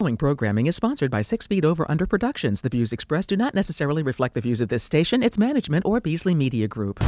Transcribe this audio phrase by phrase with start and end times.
[0.00, 2.62] following programming is sponsored by Six Feet Over Under Productions.
[2.62, 6.00] The views expressed do not necessarily reflect the views of this station, its management, or
[6.00, 7.02] Beasley Media Group.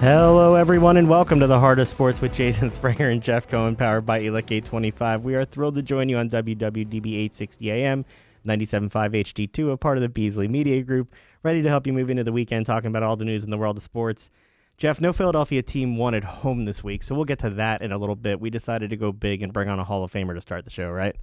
[0.00, 3.76] Hello, everyone, and welcome to the Heart of Sports with Jason Springer and Jeff Cohen,
[3.76, 5.22] powered by ELEC 825.
[5.22, 8.06] We are thrilled to join you on WWDB 860 AM,
[8.46, 11.12] 97.5 HD2, a part of the Beasley Media Group,
[11.42, 13.58] ready to help you move into the weekend talking about all the news in the
[13.58, 14.30] world of sports.
[14.76, 17.92] Jeff, no Philadelphia team won at home this week, so we'll get to that in
[17.92, 18.40] a little bit.
[18.40, 20.70] We decided to go big and bring on a Hall of Famer to start the
[20.70, 21.14] show, right?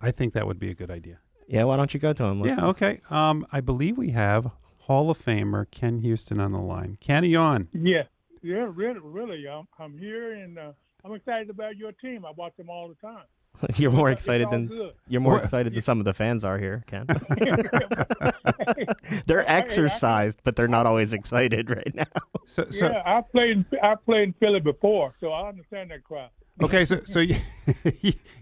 [0.00, 1.18] I think that would be a good idea.
[1.46, 2.40] Yeah, why don't you go to him?
[2.40, 3.00] Let's yeah, okay.
[3.08, 6.98] Um, I believe we have Hall of Famer Ken Houston on the line.
[7.00, 7.68] Ken, are you on?
[7.72, 8.02] Yeah,
[8.42, 9.48] yeah, really, really.
[9.48, 10.72] I'm, I'm here, and uh,
[11.04, 12.24] I'm excited about your team.
[12.26, 13.24] I watch them all the time.
[13.76, 14.92] you're more excited than good.
[15.08, 17.06] you're more excited than some of the fans are here, Ken.
[19.26, 22.04] They're exercised, but they're not always excited right now.
[22.46, 23.64] So, so yeah, I played.
[23.82, 26.30] I played in Philly before, so I understand that crowd.
[26.62, 27.36] okay, so so you,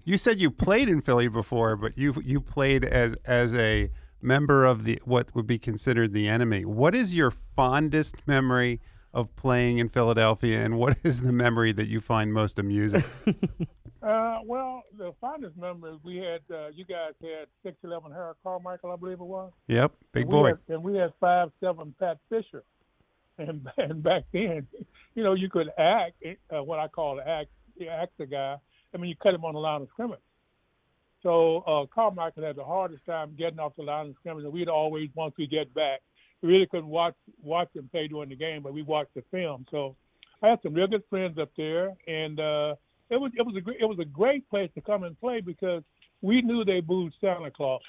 [0.04, 4.64] you said you played in Philly before, but you you played as as a member
[4.64, 6.64] of the what would be considered the enemy.
[6.64, 8.80] What is your fondest memory
[9.16, 13.02] of playing in Philadelphia, and what is the memory that you find most amusing?
[14.02, 16.40] Uh, well, the fondest memory we had.
[16.48, 19.50] Uh, you guys had six eleven Harold Carmichael, I believe it was.
[19.66, 20.46] yep, big And boy.
[20.50, 22.62] had- and we had five seven Pat Fisher,
[23.38, 24.68] and and back then,
[25.16, 26.12] you know, you could act
[26.54, 27.48] uh, what I call act
[27.90, 28.56] act the guy.
[28.94, 30.20] I mean, you cut him on the line of scrimmage.
[31.24, 34.68] So uh, Carmichael had the hardest time getting off the line of scrimmage, and we'd
[34.68, 36.05] always once we get back, we
[36.42, 39.66] really couldn't watch watch him play during the game, but we watched the film.
[39.70, 39.96] So
[40.42, 42.74] I had some real good friends up there, and uh,
[43.10, 45.40] it was it was a great, it was a great place to come and play
[45.40, 45.82] because
[46.22, 47.82] we knew they booed Santa Claus.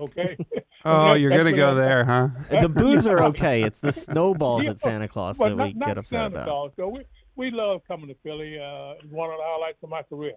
[0.00, 0.36] Okay.
[0.82, 2.28] Oh, That- you're gonna go I- there, huh?
[2.58, 3.62] the boos are okay.
[3.64, 6.26] It's the snowballs Yeah, at Santa Claus Well, that not, we not get upset Santa
[6.36, 6.44] about.
[6.46, 6.70] Claus.
[6.76, 7.00] So we
[7.36, 8.58] we love coming to Philly.
[8.58, 10.32] Uh, it's one of the highlights of my career.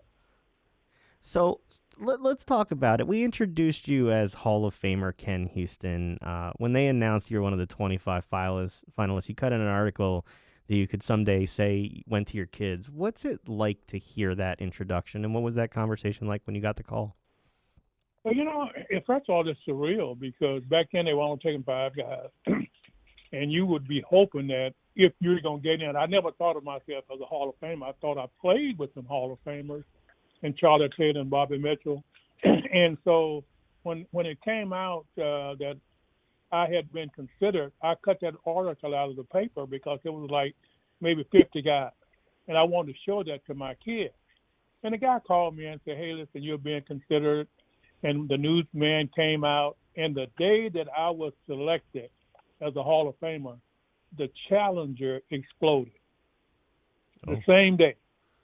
[1.26, 1.62] So
[1.98, 3.08] let, us talk about it.
[3.08, 6.18] We introduced you as Hall of Famer Ken Houston.
[6.22, 9.68] Uh, when they announced you're one of the 25 finalists, finalists, you cut in an
[9.68, 10.26] article
[10.68, 12.90] that you could someday say went to your kids.
[12.90, 16.62] What's it like to hear that introduction, and what was that conversation like when you
[16.62, 17.16] got the call?
[18.26, 21.40] Well, you know, eh, first of all, it's surreal because back then they were only
[21.42, 22.28] taking five guys,
[23.32, 26.58] and you would be hoping that if you're going to get in, I never thought
[26.58, 27.88] of myself as a Hall of Famer.
[27.88, 29.86] I thought I played with some Hall of Famers,
[30.44, 32.04] and Charlie Taylor and Bobby Mitchell,
[32.44, 33.44] and so
[33.84, 35.78] when when it came out uh, that
[36.52, 40.30] I had been considered, I cut that article out of the paper because it was
[40.30, 40.56] like
[41.02, 41.92] maybe 50 guys,
[42.48, 44.14] and I wanted to show that to my kids.
[44.84, 47.48] And the guy called me and said, "Hey, listen, you're being considered."
[48.04, 49.78] and the newsman came out.
[49.96, 52.10] And the day that I was selected
[52.62, 53.58] as a Hall of Famer,
[54.18, 55.94] the Challenger exploded.
[57.26, 57.96] The same day.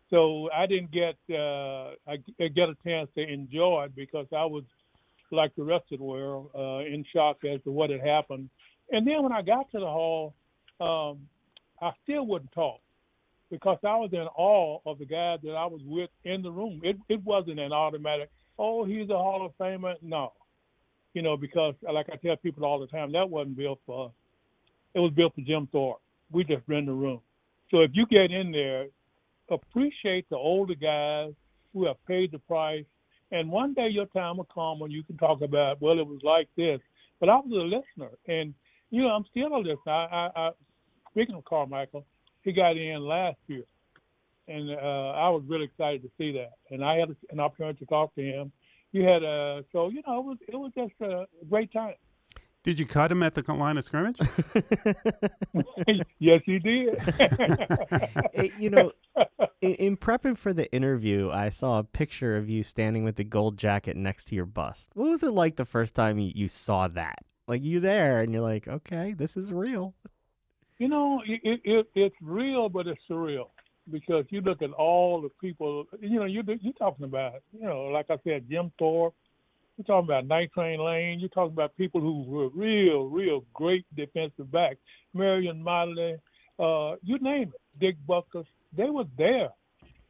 [0.09, 4.45] So I didn't get uh, I, I get a chance to enjoy it because I
[4.45, 4.63] was
[5.31, 8.49] like the rest of the world uh, in shock as to what had happened.
[8.91, 10.33] And then when I got to the hall,
[10.81, 11.19] um,
[11.79, 12.79] I still wouldn't talk
[13.51, 16.81] because I was in awe of the guys that I was with in the room.
[16.83, 19.95] It it wasn't an automatic oh, he's a Hall of Famer.
[20.01, 20.33] No,
[21.13, 24.11] you know, because like I tell people all the time, that wasn't built for us.
[24.93, 26.01] It was built for Jim Thorpe.
[26.31, 27.21] We just rent the room.
[27.71, 28.87] So if you get in there,
[29.51, 31.33] appreciate the older guys
[31.73, 32.85] who have paid the price.
[33.31, 36.19] And one day your time will come when you can talk about, well, it was
[36.23, 36.79] like this.
[37.19, 38.53] But I was a listener, and
[38.91, 39.91] you know, I'm still a listener.
[39.91, 40.51] I, I, I
[41.11, 42.05] speaking of Carmichael,
[42.43, 43.65] he got in last year
[44.49, 46.53] and uh, I was really excited to see that.
[46.71, 48.51] And I had an opportunity to talk to him.
[48.91, 51.93] You had a so you know it was it was just a great time.
[52.63, 54.17] Did you cut him at the line of scrimmage?
[56.19, 56.95] yes, he did.
[58.33, 58.91] It- you know,
[59.61, 63.23] in, in prepping for the interview, I saw a picture of you standing with the
[63.23, 64.91] gold jacket next to your bust.
[64.93, 67.19] What was it like the first time you, you saw that?
[67.47, 69.95] Like you there, and you're like, okay, this is real.
[70.77, 73.47] you know, it, it, it it's real, but it's surreal
[73.89, 75.85] because you look at all the people.
[75.99, 79.15] You know, you you're talking about you know, like I said, Jim Thorpe.
[79.79, 81.21] You're talking about Night Train Lane.
[81.21, 84.75] You're talking about people who were real, real great defensive backs.
[85.13, 86.17] Marion Motley,
[86.59, 87.79] uh, you name it.
[87.79, 88.43] Dick Butkus.
[88.75, 89.47] They were there.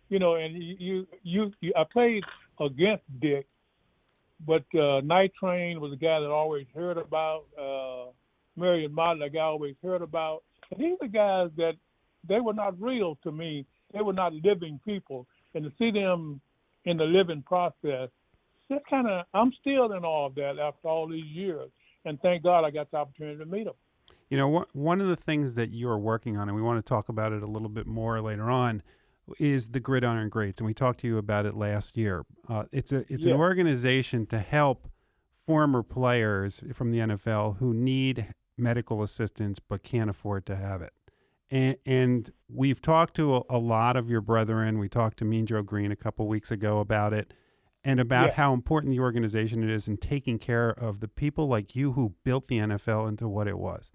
[0.10, 2.24] You know, and you, you, you, you I played
[2.60, 3.46] against Dick,
[4.48, 7.44] but uh, Night Train was a guy that I always heard about.
[7.56, 8.10] Uh,
[8.56, 10.42] Marion Motley, a guy I always heard about.
[10.72, 11.74] And these are guys that
[12.28, 13.68] they were not real to me.
[13.94, 15.28] They were not living people.
[15.54, 16.42] And to see them
[16.86, 18.10] in the living process,
[18.72, 21.70] just kind of, I'm still in awe of that after all these years.
[22.06, 23.74] And thank God I got the opportunity to meet them.
[24.30, 26.84] You know, one one of the things that you are working on, and we want
[26.84, 28.84] to talk about it a little bit more later on,
[29.40, 32.26] is the Gridiron Greats, and we talked to you about it last year.
[32.48, 33.34] Uh, it's a it's Yeah.
[33.34, 34.88] an organization to help
[35.48, 40.94] former players from the NFL who need medical assistance but can't afford to have it.
[41.50, 44.78] And, and we've talked to a, a lot of your brethren.
[44.78, 47.34] We talked to Mean Joe Greene a couple weeks ago about it
[47.84, 48.34] and about Yeah.
[48.36, 52.16] how important the organization it is in taking care of the people like you who
[52.24, 53.92] built the NFL into what it was.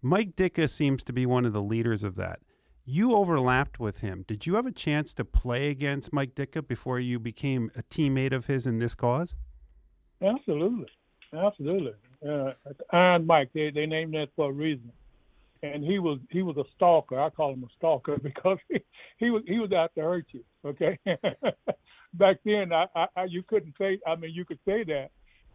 [0.00, 2.40] Mike Ditka seems to be one of the leaders of that.
[2.84, 4.24] You overlapped with him.
[4.26, 8.32] Did you have a chance to play against Mike Ditka before you became a teammate
[8.32, 9.36] of his in this cause?
[10.22, 10.88] Absolutely,
[11.32, 11.92] absolutely.
[12.26, 12.52] Uh,
[12.92, 14.90] Iron Mike, they they named that for a reason.
[15.62, 17.20] And he was he was a stalker.
[17.20, 18.78] I call him a stalker because he,
[19.18, 20.44] he was he was out to hurt you.
[20.64, 20.98] Okay.
[22.14, 23.98] Back then, I, I, you couldn't say.
[24.06, 25.10] I mean, you could say that,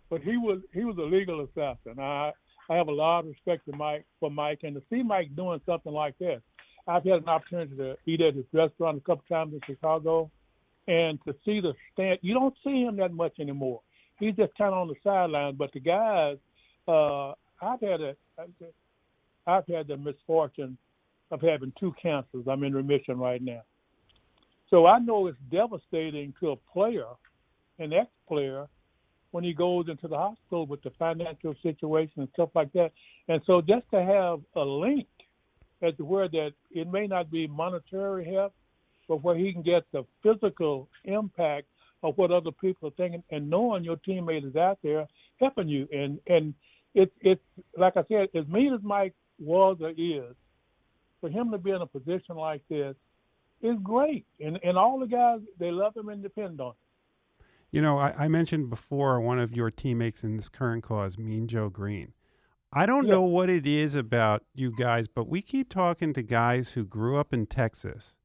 [0.09, 1.99] but he was he was a legal assassin.
[1.99, 2.31] I
[2.69, 5.61] I have a lot of respect to Mike for Mike, and to see Mike doing
[5.65, 6.41] something like this,
[6.87, 10.29] I've had an opportunity to eat at his restaurant a couple times in Chicago,
[10.87, 12.19] and to see the stand.
[12.21, 13.81] You don't see him that much anymore
[14.19, 15.55] he's just kind of on the sidelines.
[15.57, 16.37] But the guys,
[16.87, 18.15] uh, I've had a,
[19.47, 20.77] I've had the misfortune
[21.31, 22.45] of having two cancers.
[22.47, 23.63] I'm in remission right now,
[24.69, 27.07] so I know it's devastating to a player,
[27.79, 28.67] an ex-player,
[29.31, 32.91] when he goes into the hospital with the financial situation and stuff like that.
[33.27, 35.07] And so just to have a link
[35.81, 38.53] as to where that it may not be monetary help,
[39.07, 41.67] but where he can get the physical impact
[42.03, 45.07] of what other people are thinking and knowing your teammate is out there
[45.39, 45.87] helping you.
[45.91, 46.53] And and
[46.93, 47.41] it's it's
[47.77, 49.13] like I said, as mean as Mike
[49.43, 50.35] was or is,
[51.21, 52.95] for him to be in a position like this
[53.61, 54.25] is great.
[54.39, 56.75] And and all the guys they love him and depend on him.
[57.71, 61.47] You know, I, I mentioned before one of your teammates in this current cause, Mean
[61.47, 62.13] Joe Greene.
[62.71, 63.11] I don't Yeah.
[63.13, 67.17] know what it is about you guys, but we keep talking to guys who grew
[67.17, 68.17] up in Texas,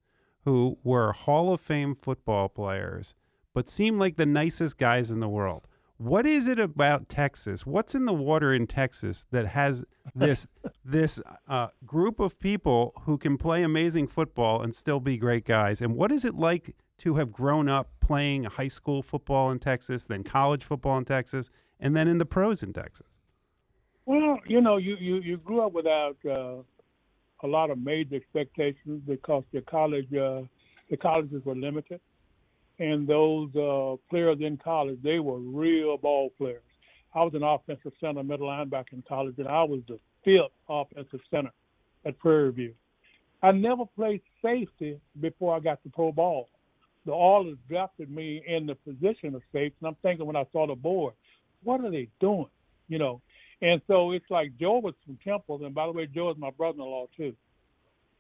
[0.44, 3.14] who were Hall of Fame football players,
[3.55, 5.67] but seem like the nicest guys in the world.
[5.99, 7.67] What is it about Texas?
[7.67, 9.85] What's in the water in Texas that has
[10.15, 10.47] this
[10.85, 15.83] this uh, group of people who can play amazing football and still be great guys?
[15.83, 20.05] And what is it like to have grown up playing high school football in Texas,
[20.05, 21.50] then college football in Texas,
[21.81, 23.19] and then in the pros in Texas?
[24.06, 26.62] Well, you know, you you, you grew up without uh,
[27.43, 30.43] a lot of major expectations because your college uh,
[30.91, 32.00] the colleges were limited,
[32.79, 36.63] and those uh, players in college they were real ball players.
[37.15, 41.21] I was an offensive center, middle linebacker in college, and I was the fifth offensive
[41.31, 41.51] center
[42.05, 42.75] at Prairie View.
[43.43, 46.49] I never played safety before I got to pro ball.
[47.07, 50.67] The Oilers drafted me in the position of safety, and I'm thinking when I saw
[50.67, 51.15] the board,
[51.63, 52.51] what are they doing?
[52.89, 53.21] You know,
[53.63, 56.51] and so it's like Joe was from Temple, and by the way, Joe is my
[56.51, 57.35] brother-in-law too.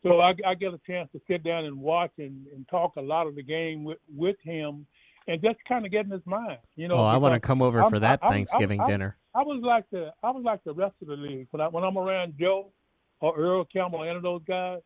[0.02, 3.00] So I, I get a chance to sit down and watch and, and talk a
[3.00, 4.86] lot of the game with, with him,
[5.26, 6.58] and just kind of get in his mind.
[6.76, 8.88] You know, oh, I want to come over I'm- for that I'm- I'm- Thanksgiving I'm-
[8.88, 9.16] dinner.
[9.34, 11.84] I was like the I was like the rest of the league when I when
[11.84, 12.72] I'm around Joe
[13.20, 14.80] or Earl Campbell, any of those guys.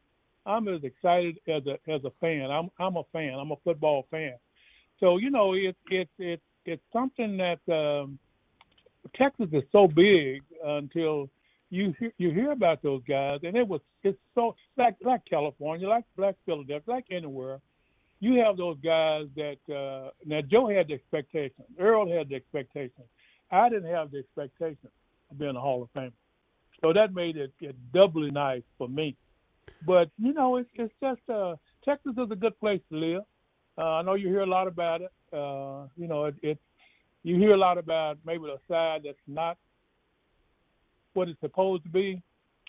[0.44, 2.50] I'm as excited as a as a fan.
[2.50, 3.34] I'm I'm a fan.
[3.38, 4.34] I'm a football fan.
[4.98, 8.18] So you know it's it's it's it's something that um,
[9.14, 11.28] Texas is so big until
[11.72, 15.88] you hear, you hear about those guys, and it was it's so like like California,
[15.88, 17.60] like like Philadelphia, like anywhere.
[18.20, 23.06] You have those guys that uh, now Joe had the expectations, Earl had the expectations.
[23.50, 24.90] I didn't have the expectation
[25.30, 26.12] of being a Hall of Famer,
[26.82, 29.16] so that made it, it doubly nice for me.
[29.86, 31.56] But you know, it's it's just uh,
[31.86, 33.22] Texas is a good place to live.
[33.78, 35.12] Uh, I know you hear a lot about it.
[35.32, 36.58] Uh, you know, it, it
[37.22, 39.56] you hear a lot about maybe the side that's not
[41.14, 42.22] what it's supposed to be,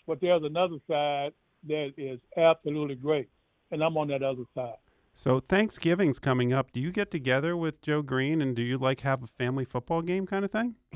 [0.06, 1.32] but there's another side
[1.68, 3.28] that is absolutely great,
[3.70, 4.74] and I'm on that other side.
[5.16, 6.72] So Thanksgiving's coming up.
[6.72, 10.02] Do you get together with Joe Greene and do you like have a family football
[10.02, 10.74] game kind of thing?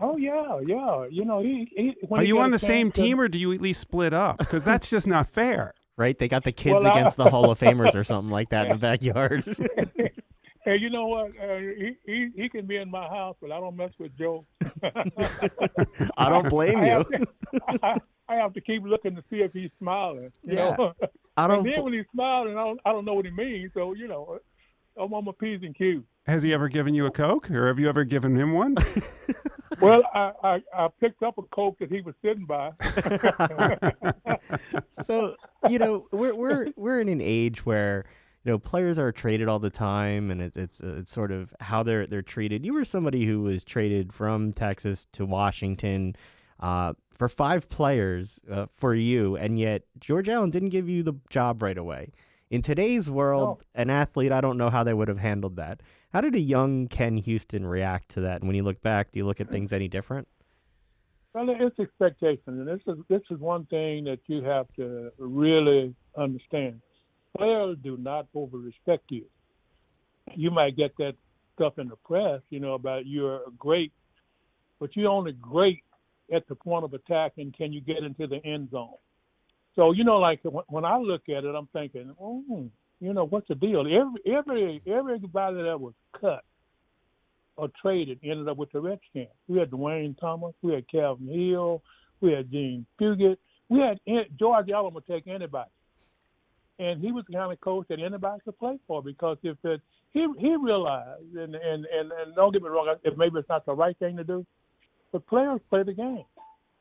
[0.00, 1.06] Oh yeah, yeah.
[1.10, 1.66] You know, he.
[1.74, 3.60] he when Are he you on the same chance to- team or do you at
[3.62, 4.36] least split up?
[4.38, 5.72] Because that's just not fair.
[5.96, 6.16] right?
[6.18, 8.66] They got the kids Well, I- against the Hall of Famers or something like that
[8.66, 9.44] in the backyard.
[10.68, 11.30] Hey, you know what?
[11.42, 14.44] Uh, he, he he can be in my house, but I don't mess with Joe.
[16.18, 16.92] I don't blame I you.
[16.92, 17.26] have, to,
[17.82, 17.94] I,
[18.28, 20.30] I have to keep looking to see if he's smiling.
[20.42, 20.76] You Yeah.
[20.76, 20.92] know?
[21.38, 21.66] I don't.
[21.66, 23.70] And then when he's smiling, I don't I don't know what he means.
[23.72, 24.40] So you know,
[25.00, 26.02] I'm on my p's and q's.
[26.26, 28.74] Has he ever given you a Coke or have you ever given him one?
[29.80, 32.72] Well, I, I I picked up a coke that he was sitting by.
[35.04, 35.36] so
[35.68, 38.04] you know we're we're we're in an age where
[38.48, 41.82] you know players are traded all the time and it, it's it's sort of how
[41.82, 46.16] they're they're treated you were somebody who was traded from texas to washington
[46.60, 51.12] uh, for five players uh, for you and yet george allen didn't give you the
[51.28, 52.10] job right away
[52.50, 55.82] In today's world, an athlete, I don't know how they would have handled that.
[56.14, 58.40] How did a young Ken Houston react to that?
[58.40, 60.26] And when you look back, do you look at things any different?
[61.34, 65.94] Well, it's expectation, and this is this is one thing that you have to really
[66.16, 66.80] understand.
[67.38, 69.24] Players do not over respect you.
[70.34, 71.14] You might get that
[71.54, 73.92] stuff in the press, you know, about you're great,
[74.80, 75.82] but you're only great
[76.34, 78.94] at the point of attack, and can you get into the end zone?
[79.76, 82.68] So you know, like when I look at it, I'm thinking, oh,
[83.00, 83.80] you know, what's the deal?
[83.80, 86.42] Every every everybody that was cut
[87.56, 89.28] or traded ended up with the Redskins.
[89.46, 91.82] We had Duane Thomas, we had Calvin Hill,
[92.20, 93.98] we had Jean Fugett, we had
[94.38, 95.70] George Allen would take anybody,
[96.78, 99.80] and he was the kind of coach that anybody could play for because if it
[100.12, 103.66] he he realized and and and, and don't get me wrong, if maybe it's not
[103.66, 104.46] the right thing to do,
[105.12, 106.24] but players play the game.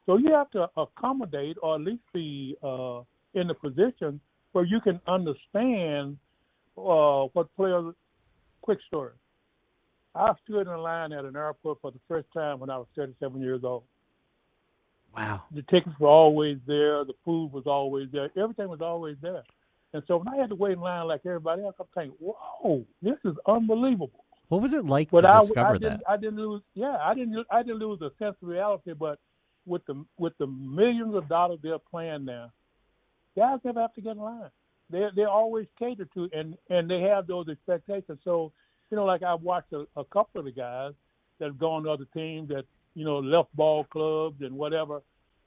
[0.06, 3.02] So you have to accommodate or at least be uh,
[3.34, 4.20] in the position
[4.54, 6.18] where you can understand
[6.78, 7.94] uh, what players.
[8.62, 9.14] Quick story.
[10.14, 13.40] I stood in line at an airport for the first time when I was 37
[13.40, 13.84] years old.
[15.16, 15.44] Wow.
[15.54, 17.06] The tickets were always there.
[17.06, 18.30] The food was always there.
[18.38, 19.44] Everything was always there.
[19.94, 22.86] And so when I had to wait in line like everybody else, I'm thinking, "Whoa,
[23.02, 26.10] this is unbelievable." What was it like but to I, discover I didn't, that?
[26.10, 26.62] I didn't lose.
[26.74, 27.46] Yeah, I didn't.
[27.52, 28.94] I didn't lose a sense of reality.
[28.94, 29.20] But
[29.66, 32.52] with the with the millions of dollars they're playing now,
[33.36, 34.50] guys never have to get in line.
[34.90, 38.20] They they're always catered to, and and they have those expectations.
[38.24, 38.52] So
[38.90, 40.94] you know, like I've watched a, a couple of the guys
[41.40, 45.02] that have gone to other teams that you know left ball clubs and whatever,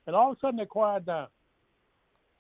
[0.07, 1.29] and all of a sudden they quiet down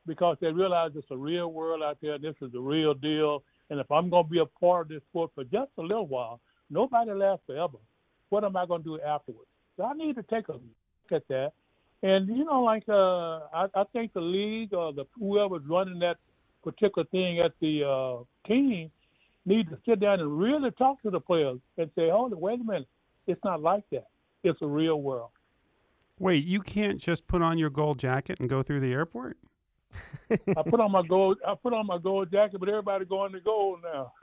[0.06, 2.18] because they realize it's a real world out there.
[2.18, 5.02] This is the real deal, and if I'm going to be a part of this
[5.10, 6.40] sport for just a little while,
[6.70, 7.78] nobody lasts forever.
[8.30, 9.48] What am I going to do afterwards?
[9.76, 10.62] So I need to take a look
[11.12, 11.52] at that.
[12.02, 16.16] And you know, like uh, I, I think the league or the whoever's running that
[16.64, 18.90] particular thing at the uh, team
[19.44, 22.60] need to sit down and really talk to the players and say, "Hold it, wait
[22.60, 22.88] a minute,
[23.26, 24.06] it's not like that.
[24.44, 25.30] It's a real world."
[26.18, 29.38] Wait, you can't just put on your gold jacket and go through the airport?
[30.30, 31.38] I put on my gold.
[31.46, 34.12] I put on my gold jacket, but everybody going to gold now.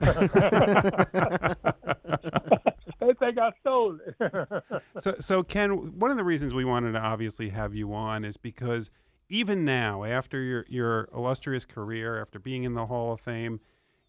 [3.00, 4.64] they think I stole it.
[4.98, 8.36] so, so Ken, one of the reasons we wanted to obviously have you on is
[8.36, 8.90] because
[9.28, 13.60] even now, after your your illustrious career, after being in the Hall of Fame,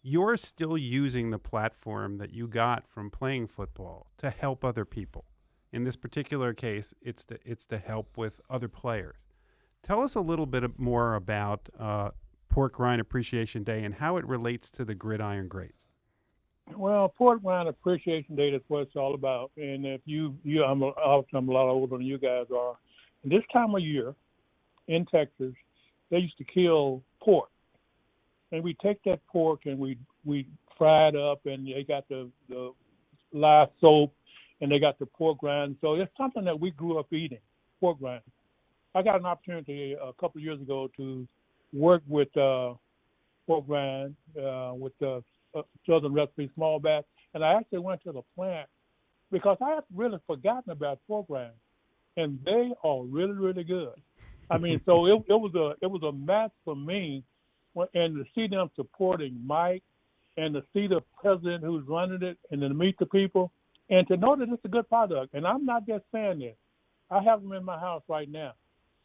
[0.02, 5.26] you're still using the platform that you got from playing football to help other people.
[5.72, 9.26] In this particular case, it's to it's to help with other players.
[9.82, 12.10] Tell us a little bit more about uh,
[12.48, 15.88] Pork Rind Appreciation Day and how it relates to the Gridiron Greats.
[16.76, 19.50] Well, Pork Rind Appreciation Day is what it's all about.
[19.56, 20.92] And if you, you I'm, a,
[21.32, 22.76] I'm a lot older than you guys are.
[23.22, 24.14] And this time of year
[24.88, 25.54] in Texas,
[26.10, 27.48] they used to kill pork.
[28.52, 30.46] And we take that pork and we we
[30.76, 32.72] fry it up, and they got the the
[33.32, 34.12] live soap,
[34.60, 35.76] and they got the pork rind.
[35.80, 37.38] So it's something that we grew up eating,
[37.78, 38.22] pork rind.
[38.94, 41.26] I got an opportunity a couple of years ago to
[41.72, 42.74] work with uh,
[43.46, 45.22] pork rind uh, with the
[45.54, 47.04] uh, Southern Recipe Small Batch,
[47.34, 48.68] and I actually went to the plant
[49.30, 51.52] because I had really forgotten about pork rind,
[52.16, 53.94] and they are really really good.
[54.50, 57.22] I mean, so it, it was a it was a match for me,
[57.94, 59.84] and to see them supporting Mike,
[60.36, 63.52] and to see the president who's running it, and to meet the people,
[63.88, 65.34] and to know that it's a good product.
[65.34, 66.56] And I'm not just saying this;
[67.08, 68.54] I have them in my house right now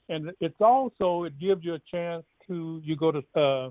[0.09, 3.69] and it's also it gives you a chance to you go to uh,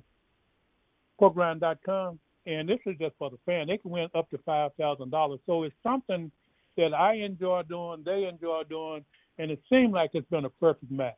[1.21, 3.69] porkrind.com and this is just for the fan.
[3.69, 5.41] They can win up to five thousand dollars.
[5.47, 6.31] So it's something
[6.77, 9.05] that I enjoy doing, they enjoy doing,
[9.39, 11.15] and it seemed like it's been a perfect match.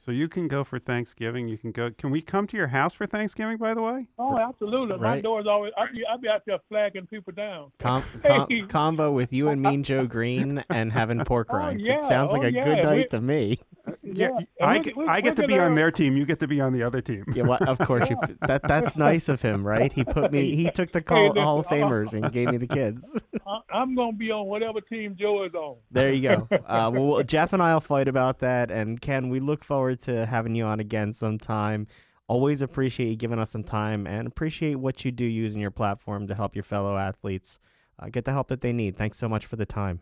[0.00, 1.48] So you can go for Thanksgiving.
[1.48, 1.90] You can go.
[1.90, 3.56] Can we come to your house for Thanksgiving?
[3.56, 4.06] By the way.
[4.16, 4.94] Oh, absolutely.
[4.96, 5.16] Right.
[5.16, 5.72] My door's always.
[5.76, 7.72] I be I be out there flagging people down.
[7.80, 8.62] Com- com- Hey.
[8.68, 11.84] combo with you and Mean Joe Greene and having pork Oh, rinds.
[11.84, 11.96] yeah.
[11.96, 12.64] It sounds like Oh, a yeah.
[12.64, 13.60] good night We- to me.
[14.02, 16.16] Yeah, and I we- get, we- I get to be on uh, their team.
[16.16, 17.24] You get to be on the other team.
[17.34, 18.16] Yeah, well, of course you.
[18.46, 19.92] That that's nice of him, right?
[19.92, 20.54] He put me.
[20.54, 23.10] He took the call, listen, Hall of uh, Famers and gave me the kids.
[23.46, 25.76] I- I'm gonna be on whatever team Joe is on.
[25.90, 26.48] There you go.
[26.66, 28.70] Uh, well, Jeff and I'll fight about that.
[28.70, 31.86] And Ken, we look forward to having you on again sometime.
[32.26, 36.26] Always appreciate you giving us some time and appreciate what you do using your platform
[36.26, 37.58] to help your fellow athletes
[37.98, 38.96] uh, get the help that they need.
[38.96, 40.00] Thanks so much for the time.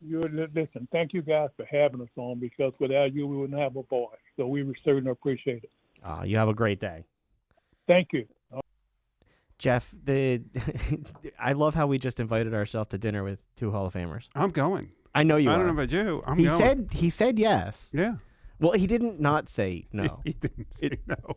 [0.00, 0.88] You li- listen.
[0.92, 4.08] Thank you guys for having us on because without you, we wouldn't have a voice.
[4.36, 5.70] So we certainly appreciate it.
[6.04, 7.04] Uh, you have a great day.
[7.86, 8.26] Thank you.
[9.58, 10.42] Jeff, the
[11.38, 14.28] I love how we just invited ourselves to dinner with two Hall of Famers.
[14.34, 14.90] I'm going.
[15.14, 15.56] I know you I are.
[15.58, 16.22] don't know about you.
[16.26, 16.58] I'm he going.
[16.58, 17.90] said he said yes.
[17.94, 18.16] yeah.
[18.64, 20.20] Well, he didn't not say no.
[20.24, 21.34] He didn't say It- no.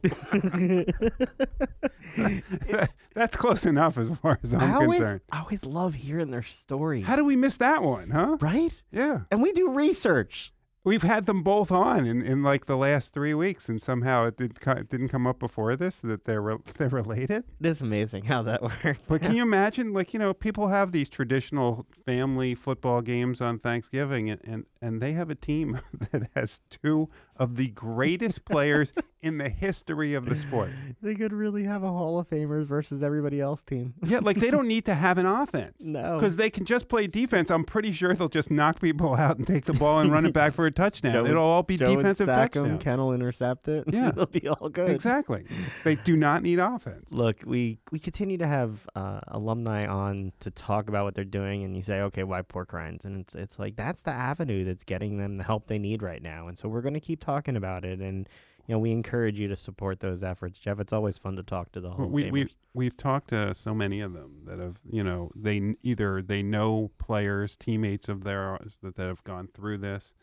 [2.67, 5.21] That- That's close enough as far as I I'm always, concerned.
[5.31, 7.01] I always love hearing their story.
[7.01, 8.37] How do we miss that one, huh?
[8.39, 8.71] right?
[8.91, 9.21] Yeah.
[9.31, 10.53] And we do research.
[10.87, 14.37] We've had them both on in, in like the last three weeks, and somehow it,
[14.37, 17.43] did, it didn't come up before this that they're re- they're related.
[17.59, 18.97] It is amazing how that works.
[19.05, 23.59] But can you imagine, like you know, people have these traditional family football games on
[23.59, 28.93] Thanksgiving, and and, and they have a team that has two of the greatest players
[29.21, 30.69] in the history of the sport.
[31.01, 33.93] They could really have a Hall of Famers versus everybody else team.
[34.03, 35.75] Yeah, like they don't need to have an offense.
[35.87, 36.15] No.
[36.17, 37.49] Because they can just play defense.
[37.49, 40.33] I'm pretty sure they'll just knock people out and take the ball and run it
[40.33, 41.13] back for a touchdown.
[41.13, 42.83] Joe It'll all be Joe defensive sack 'em, touchdowns.
[42.83, 43.85] Ken will intercept it.
[43.97, 44.09] Yeah.
[44.09, 44.89] It'll be all good.
[44.89, 45.45] Exactly.
[45.83, 47.11] They do not need offense.
[47.11, 51.63] Look, we we continue to have uh, alumni on to talk about what they're doing,
[51.63, 53.05] and you say, okay, why pork rinds?
[53.05, 56.21] And it's it's like that's the avenue that's getting them the help they need right
[56.21, 58.27] now, and so we're going to keep talking about it, and
[58.65, 60.79] you know we encourage you to support those efforts, Jeff.
[60.79, 63.99] It's always fun to talk to the Hall we we we've talked to so many
[63.99, 68.95] of them that have you know they either they know players teammates of theirs that,
[68.95, 70.13] that have gone through this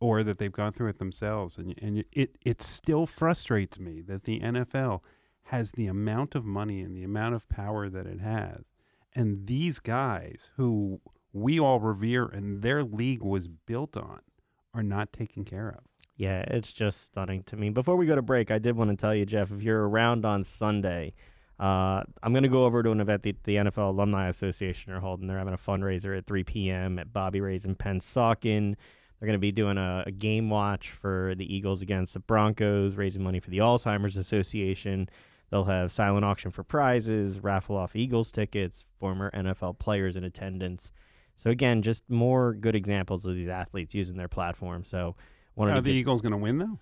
[0.00, 4.24] or that they've gone through it themselves and and it it still frustrates me that
[4.24, 5.00] the NFL
[5.44, 8.64] has the amount of money and the amount of power that it has
[9.14, 11.00] and these guys who
[11.32, 14.20] we all revere and their league was built on
[14.74, 15.89] are not taken care of
[16.20, 17.70] Yeah, it's just stunning to me.
[17.70, 20.26] Before we go to break, I did want to tell you, Jeff, if you're around
[20.26, 21.14] on Sunday,
[21.58, 25.00] uh, I'm going to go over to an event that the NFL Alumni Association are
[25.00, 25.28] holding.
[25.28, 26.98] They're having a fundraiser at 3 p.m.
[26.98, 28.74] at Bobby Ray's in Pennsauken.
[29.18, 32.96] They're going to be doing a, a game watch for the Eagles against the Broncos,
[32.96, 35.08] raising money for the Alzheimer's Association.
[35.50, 40.92] They'll have silent auction for prizes, raffle off Eagles tickets, former NFL players in attendance.
[41.34, 44.84] So again, just more good examples of these athletes using their platform.
[44.84, 45.16] So
[45.60, 46.78] wanted are the get- Eagles going to win though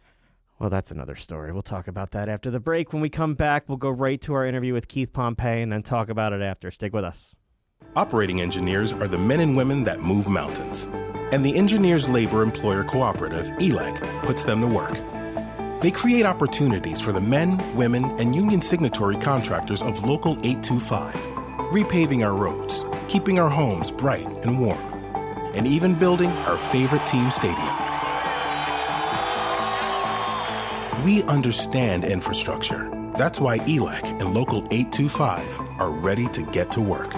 [0.58, 1.52] well, that's another story.
[1.52, 2.92] We'll talk about that after the break.
[2.92, 5.82] When we come back, we'll go right to our interview with Keith Pompey and then
[5.82, 6.70] talk about it after.
[6.70, 7.36] Stick with us.
[7.94, 10.88] Operating engineers are the men and women that move mountains.
[11.30, 14.98] And the Engineers Labor Employer Cooperative, E ELEC, puts them to work.
[15.80, 21.14] They create opportunities for the men, women, and union signatory contractors of Local 825,
[21.70, 24.80] repaving our roads, keeping our homes bright and warm,
[25.54, 27.87] and even building our favorite team stadium.
[31.04, 32.88] We understand infrastructure.
[33.16, 37.14] That's why ELEC and Local 825 are ready to get to work.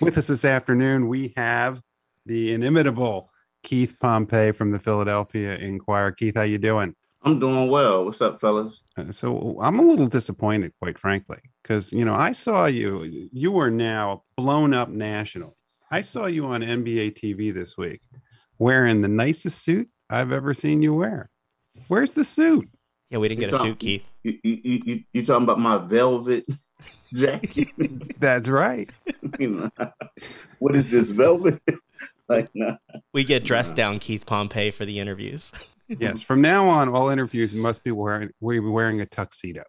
[0.00, 1.80] With us this afternoon, we have
[2.24, 3.30] the inimitable
[3.62, 6.12] Keith Pompey from the Philadelphia Inquirer.
[6.12, 6.94] Keith, how you doing?
[7.22, 8.04] I'm doing well.
[8.04, 8.82] What's up, fellas?
[8.96, 13.28] Uh, So I'm a little disappointed, quite frankly, because you know I saw you.
[13.32, 15.56] You are now blown up national.
[15.90, 18.02] I saw you on NBA TV this week,
[18.58, 21.30] wearing the nicest suit I've ever seen you wear.
[21.88, 22.68] Where's the suit?
[23.10, 24.10] Yeah, we didn't get a suit, Keith.
[24.24, 26.44] You you you, you, you talking about my velvet
[27.14, 27.68] jacket?
[28.20, 28.90] That's right.
[29.38, 29.90] You know,
[30.60, 31.60] what is this velvet?
[32.28, 32.76] like, nah.
[33.12, 35.52] We get dressed down Keith Pompey for the interviews.
[35.88, 36.22] Yes.
[36.22, 39.62] From now on, all interviews must be wearing we be wearing a tuxedo.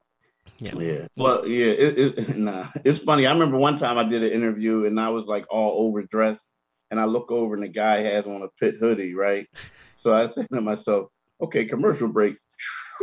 [0.59, 1.07] Yeah.
[1.15, 1.67] Well, yeah.
[1.67, 2.65] It, it, nah.
[2.83, 3.25] It's funny.
[3.25, 6.45] I remember one time I did an interview and I was like all overdressed,
[6.91, 9.47] and I look over and the guy has on a pit hoodie, right?
[9.97, 11.09] So I said to myself,
[11.41, 12.35] "Okay, commercial break."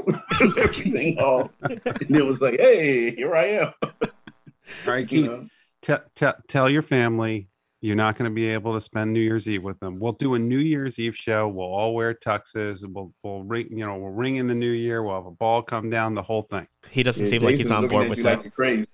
[0.41, 3.91] Everything off, and it was like, "Hey, here I am." All
[4.87, 5.27] right, You Keith.
[5.31, 5.47] know?
[5.83, 7.49] Te- te- tell your family
[7.83, 9.99] you're not going to be able to spend New Year's Eve with them.
[10.01, 11.47] We'll do a New Year's Eve show.
[11.49, 12.83] We'll all wear tuxes.
[12.91, 15.03] We'll we'll ring you know we'll ring in the new year.
[15.03, 16.15] We'll have a ball come down.
[16.15, 16.67] The whole thing.
[16.91, 18.43] He doesn't Yeah, seem like he's on board with that.
[18.45, 18.87] like crazy.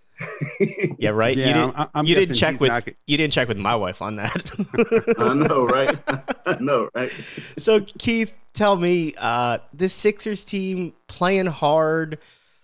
[0.98, 1.36] Yeah, right.
[1.36, 3.74] Yeah, you didn't, I'm, I'm you didn't check with not- you didn't check with my
[3.74, 5.16] wife on that.
[5.18, 5.98] I know, right?
[6.46, 7.08] I know, right?
[7.10, 12.18] so Keith, tell me, uh, this Sixers team playing hard,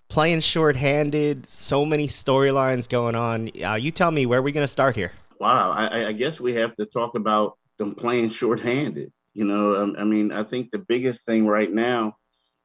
[0.09, 3.49] playing shorthanded, so many storylines going on.
[3.63, 5.11] Uh, you tell me where are we going to start here?
[5.39, 5.71] Wow.
[5.71, 9.11] I, I- I guess we have to talk about them playing shorthanded.
[9.33, 12.15] You know, um, I mean, I think the biggest thing right now,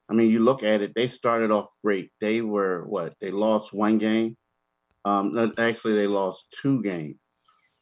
[0.09, 2.11] I mean, you look at it, they started off great.
[2.18, 3.14] They were what?
[3.20, 4.37] They lost one game.
[5.05, 7.17] Um, actually, they lost two games,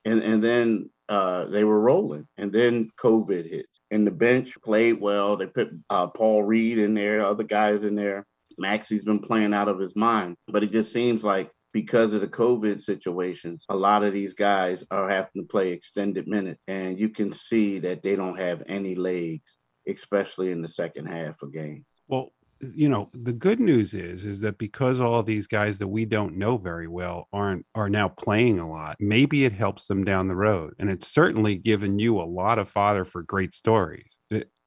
[0.04, 5.00] and and then uh, they were rolling, and then COVID hit, and the bench played
[5.00, 5.37] well.
[5.37, 8.26] They put uh, Paul Reed in there, other guys in there.
[8.59, 12.28] Maxey's been playing out of his mind, but it just seems like because of the
[12.28, 17.09] COVID situations, a lot of these guys are having to play extended minutes, and you
[17.09, 19.56] can see that they don't have any legs,
[19.87, 21.85] especially in the second half of games.
[22.09, 26.04] Well, you know, the good news is is that because all these guys that we
[26.04, 30.28] don't know very well aren't are now playing a lot, maybe it helps them down
[30.28, 30.74] the road.
[30.78, 34.18] And it's certainly given you a lot of fodder for great stories.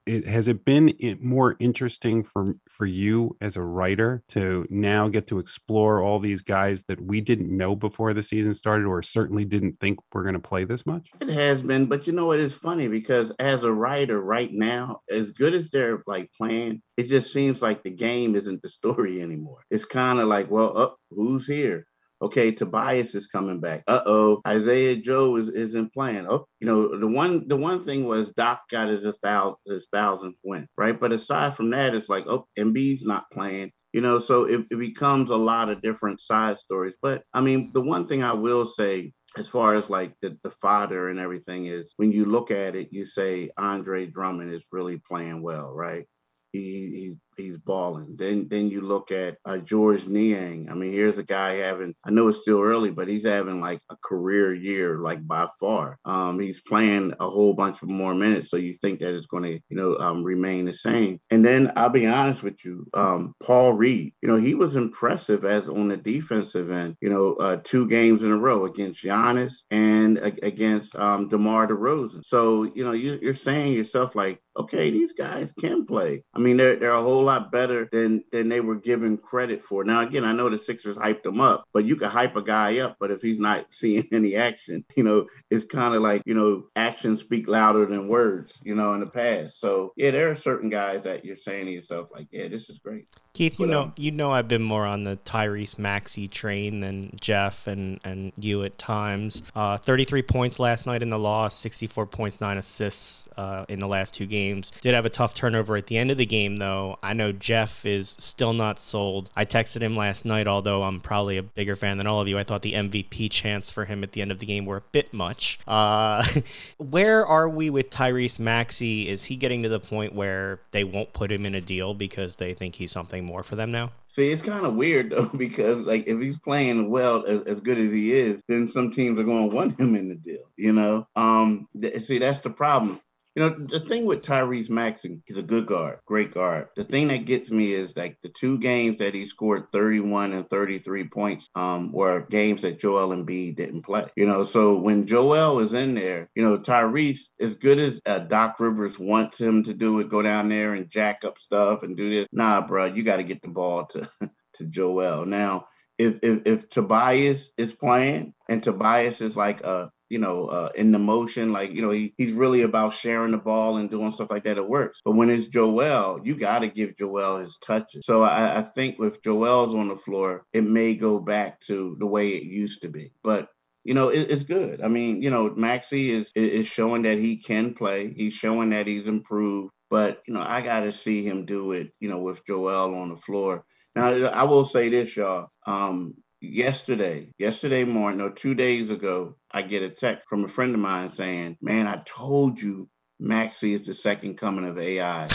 [0.05, 5.27] It, has it been more interesting for for you as a writer to now get
[5.27, 9.45] to explore all these guys that we didn't know before the season started, or certainly
[9.45, 11.09] didn't think we're going to play this much?
[11.21, 14.99] It has been, but you know it is funny because as a writer right now,
[15.09, 19.21] as good as they're like playing, it just seems like the game isn't the story
[19.21, 19.63] anymore.
[19.69, 21.85] It's kind of like, well, oh, who's here?
[22.23, 23.83] Okay, Tobias is coming back.
[23.87, 26.25] Uh oh, Isaiah Joe is isn't playing.
[26.27, 30.37] Oh, you know the one the one thing was Doc got his thousand his thousandth
[30.43, 30.99] win, right?
[30.99, 33.71] But aside from that, it's like oh, Embiid's not playing.
[33.91, 36.95] You know, so it, it becomes a lot of different side stories.
[37.01, 40.51] But I mean, the one thing I will say as far as like the, the
[40.51, 45.01] fodder and everything is when you look at it, you say Andre Drummond is really
[45.09, 46.05] playing well, right?
[46.53, 48.15] He, he's he's balling.
[48.17, 50.69] Then then you look at uh, Georges Niang.
[50.69, 51.95] I mean, here's a guy having.
[52.03, 55.97] I know it's still early, but he's having like a career year, like by far.
[56.05, 59.43] Um, he's playing a whole bunch of more minutes, so you think that it's going
[59.43, 61.19] to you know um, remain the same.
[61.29, 64.13] And then I'll be honest with you, um, Paul Reed.
[64.21, 66.95] You know, he was impressive as on the defensive end.
[67.01, 72.25] You know, uh, two games in a row against Giannis and against um, DeMar DeRozan.
[72.25, 76.23] So you know, you, you're saying yourself like, okay, these guys can play.
[76.33, 79.83] I mean, they're they're a whole lot better than than they were given credit for.
[79.83, 82.79] Now, again, I know the Sixers hyped him up, but you can hype a guy
[82.79, 86.33] up, but if he's not seeing any action, you know, it's kind of like you
[86.33, 88.59] know, actions speak louder than words.
[88.63, 89.59] You know, in the past.
[89.59, 92.79] So yeah, there are certain guys that you're saying to yourself like, yeah, this is
[92.79, 93.07] great.
[93.33, 96.81] Keith, you but, know, um, you know, I've been more on the Tyrese Maxey train
[96.81, 99.41] than Jeff and and you at times.
[99.55, 103.87] Uh, 33 points last night in the loss, 64 points, nine assists uh, in the
[103.87, 104.71] last two games.
[104.81, 106.97] Did have a tough turnover at the end of the game, though.
[107.01, 109.29] I know Jeff is still not sold.
[109.35, 112.37] I texted him last night, although I'm probably a bigger fan than all of you.
[112.37, 114.83] I thought the MVP chance for him at the end of the game were a
[114.91, 115.59] bit much.
[115.67, 116.23] Uh,
[116.77, 119.09] where are we with Tyrese Maxey?
[119.09, 122.35] Is he getting to the point where they won't put him in a deal because
[122.35, 123.91] they think he's something more for them now?
[124.07, 127.77] See, it's kind of weird though because like if he's playing well as, as good
[127.77, 130.43] as he is, then some teams are going to want him in the deal.
[130.55, 133.01] You know, um, th- see that's the problem.
[133.35, 136.67] You know, the thing with Tyrese Maxey, he's a good guard, great guard.
[136.75, 140.47] The thing that gets me is like the two games that he scored 31 and
[140.47, 144.05] 33 points um, were games that Joel Embiid didn't play.
[144.15, 148.19] You know, so when Joel is in there, you know, Tyrese, as good as uh,
[148.19, 151.97] Doc Rivers wants him to do it, go down there and jack up stuff and
[151.97, 154.07] do this, nah, bro, you got to get the ball to,
[154.55, 155.25] to Joel.
[155.25, 155.65] Now,
[155.97, 160.91] if, if if Tobias is playing and Tobias is like a you know, uh, in
[160.91, 161.51] the motion.
[161.51, 164.59] Like, you know, he, he's really about sharing the ball and doing stuff like that.
[164.59, 165.01] It works.
[165.03, 168.05] But when it's Joel, you got to give Joel his touches.
[168.05, 172.05] So I, I think with Joel's on the floor, it may go back to the
[172.05, 173.11] way it used to be.
[173.23, 173.49] But
[173.83, 174.81] you know, it, it's good.
[174.83, 178.13] I mean, you know, Maxey is is showing that he can play.
[178.15, 179.71] He's showing that he's improved.
[179.89, 181.91] But you know, I got to see him do it.
[181.99, 183.65] You know, with Joel on the floor.
[183.95, 185.49] Now, I will say this, y'all.
[185.67, 190.73] Um, yesterday, yesterday morning, or two days ago, I get a text from a friend
[190.73, 195.27] of mine saying, Man, I told you Maxey is the second coming of AI.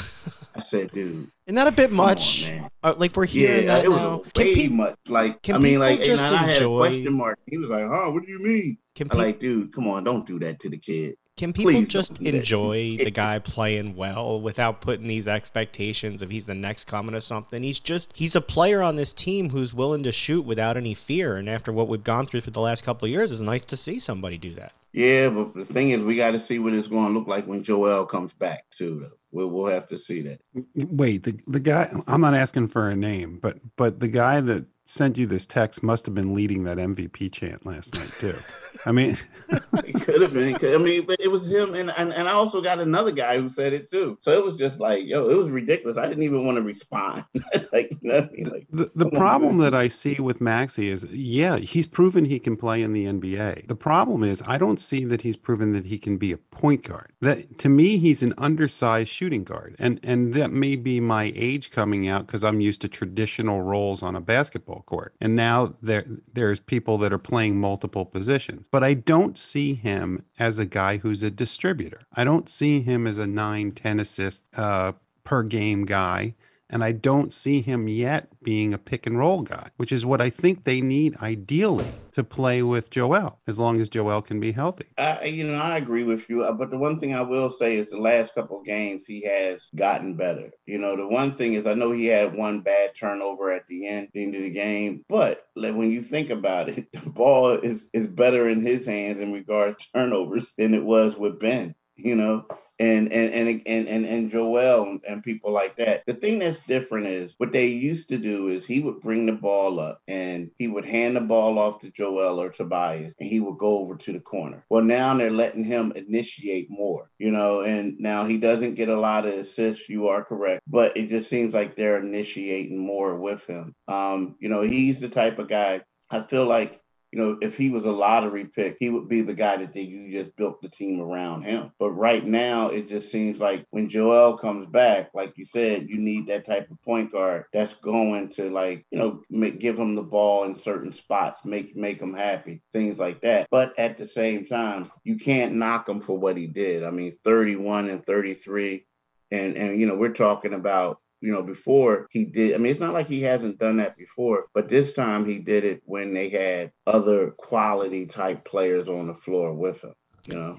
[0.55, 1.31] I said, dude.
[1.47, 2.51] Isn't that a bit much?
[2.51, 4.19] On, uh, like we're hearing yeah, that it now.
[4.19, 4.97] was way pe- much.
[5.09, 6.37] Like I mean, like and I enjoy...
[6.37, 7.39] had a question mark.
[7.47, 8.11] He was like, "Huh?
[8.11, 11.17] What do you mean?" Pe- like, dude, come on, don't do that to the kid.
[11.39, 16.47] Can people Please just enjoy the guy playing well without putting these expectations of he's
[16.47, 17.63] the next coming or something?
[17.63, 21.37] He's just he's a player on this team who's willing to shoot without any fear.
[21.37, 23.77] And after what we've gone through for the last couple of years, it's nice to
[23.77, 24.73] see somebody do that.
[24.93, 27.47] Yeah, but the thing is, we got to see what it's going to look like
[27.47, 29.07] when Joel comes back too.
[29.31, 30.41] We'll, we'll have to see that.
[30.75, 31.93] Wait, the the guy.
[32.09, 35.83] I'm not asking for a name, but but the guy that sent you this text
[35.83, 38.35] must have been leading that MVP chant last night too.
[38.85, 39.19] I mean,
[39.85, 40.55] it could have been.
[40.63, 43.49] I mean, but it was him, and, and and I also got another guy who
[43.49, 44.17] said it too.
[44.21, 45.97] So it was just like, yo, it was ridiculous.
[45.97, 47.25] I didn't even want to respond.
[47.73, 51.87] like, you know, like, the the problem that I see with Maxey is, yeah, he's
[51.87, 53.69] proven he can play in the NBA.
[53.69, 56.85] The problem is, I don't see that he's proven that he can be a point
[56.85, 57.13] guard.
[57.21, 61.71] That to me, he's an undersized shooting guard, and and that may be my age
[61.71, 66.05] coming out because I'm used to traditional roles on a basketball court, and now there
[66.33, 70.99] there's people that are playing multiple positions but I don't see him as a guy
[70.99, 72.03] who's a distributor.
[72.15, 74.93] I don't see him as a 9, 10 assist uh,
[75.25, 76.35] per game guy.
[76.71, 80.21] And I don't see him yet being a pick and roll guy, which is what
[80.21, 84.53] I think they need ideally to play with Joel, as long as Joel can be
[84.53, 84.87] healthy.
[84.99, 86.45] I, you know, I agree with you.
[86.45, 89.71] Uh, but the one thing I will say is the last couple games he has
[89.75, 90.51] gotten better.
[90.67, 93.87] You know, the one thing is I know he had one bad turnover at the
[93.87, 97.89] end, the end of the game, but when you think about it, the ball is
[97.93, 101.75] is better in his hands in regards to turnovers than it was with Ben.
[101.97, 102.47] You know,
[102.79, 106.05] and and and and and, and Joel and people like that.
[106.07, 109.33] The thing that's different is what they used to do is he would bring the
[109.33, 113.41] ball up and he would hand the ball off to Joel or Tobias and he
[113.41, 114.65] would go over to the corner.
[114.69, 118.99] Well, now they're letting him initiate more, you know, and now he doesn't get a
[118.99, 119.89] lot of assists.
[119.89, 123.75] You are correct, but it just seems like they're initiating more with him.
[123.87, 127.71] Um, you know, he's the type of guy I feel like you know, if he
[127.71, 130.69] was a lottery pick, he would be the guy that they, you just built the
[130.69, 131.73] team around him.
[131.79, 135.97] But right now, it just seems like when Joel comes back, like you said, you
[135.99, 139.95] need that type of point guard that's going to like, you know, make, give him
[139.95, 143.49] the ball in certain spots, make make him happy, things like that.
[143.51, 146.85] But at the same time, you can't knock him for what he did.
[146.85, 148.85] I mean, 31 and 33,
[149.31, 152.55] and and you know, we're talking about you know, before he did.
[152.55, 155.65] I mean, it's not like he hasn't done that before, but this time he did
[155.65, 159.95] it when they had other quality type players on the floor with him,
[160.29, 160.59] you know.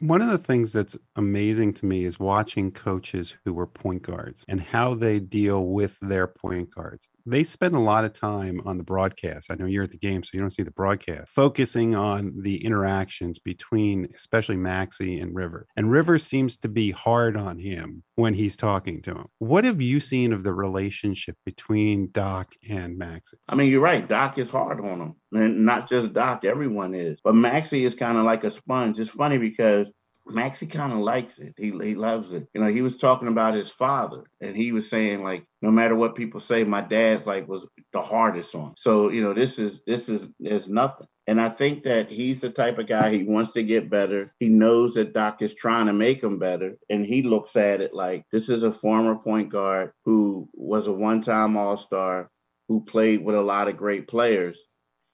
[0.00, 4.44] One of the things that's amazing to me is watching coaches who were point guards
[4.48, 7.10] and how they deal with their point guards.
[7.26, 9.50] They spend a lot of time on the broadcast.
[9.50, 12.64] I know you're at the game, so you don't see the broadcast, focusing on the
[12.64, 15.66] interactions between especially Maxey and River.
[15.76, 19.26] And River seems to be hard on him when he's talking to him.
[19.40, 23.36] What have you seen of the relationship between Doc and Maxey?
[23.48, 24.08] I mean, you're right.
[24.08, 25.14] Doc is hard on him.
[25.32, 27.20] And not just Doc, everyone is.
[27.22, 28.98] But Maxey is kind of like a sponge.
[28.98, 29.88] It's funny because
[30.28, 31.54] Maxey kind of likes it.
[31.56, 32.48] He he loves it.
[32.52, 35.94] You know, he was talking about his father, and he was saying like, no matter
[35.94, 38.74] what people say, my dad's like was the hardest on.
[38.76, 41.06] So you know, this is this is is nothing.
[41.28, 44.30] And I think that he's the type of guy he wants to get better.
[44.38, 47.94] He knows that Doc is trying to make him better, and he looks at it
[47.94, 52.30] like this is a former point guard who was a one-time All Star,
[52.68, 54.60] who played with a lot of great players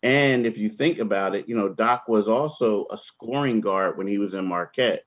[0.03, 4.07] and if you think about it, you know, Doc was also a scoring guard when
[4.07, 5.05] he was in Marquette.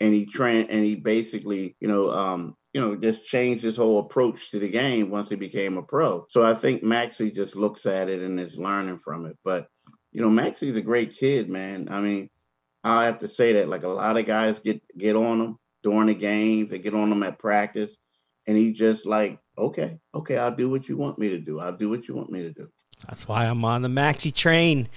[0.00, 4.00] And he trained and he basically, you know, um, you know, just changed his whole
[4.00, 6.26] approach to the game once he became a pro.
[6.28, 9.36] So I think Maxey just looks at it and is learning from it.
[9.44, 9.68] But,
[10.10, 11.86] you know, Maxey's a great kid, man.
[11.88, 12.30] I mean,
[12.82, 16.08] I have to say that like a lot of guys get get on him during
[16.08, 17.96] the games, they get on him at practice,
[18.48, 21.60] and he just like, okay, okay, I'll do what you want me to do.
[21.60, 22.68] I'll do what you want me to do.
[23.08, 24.88] That's why I'm on the Maxey train.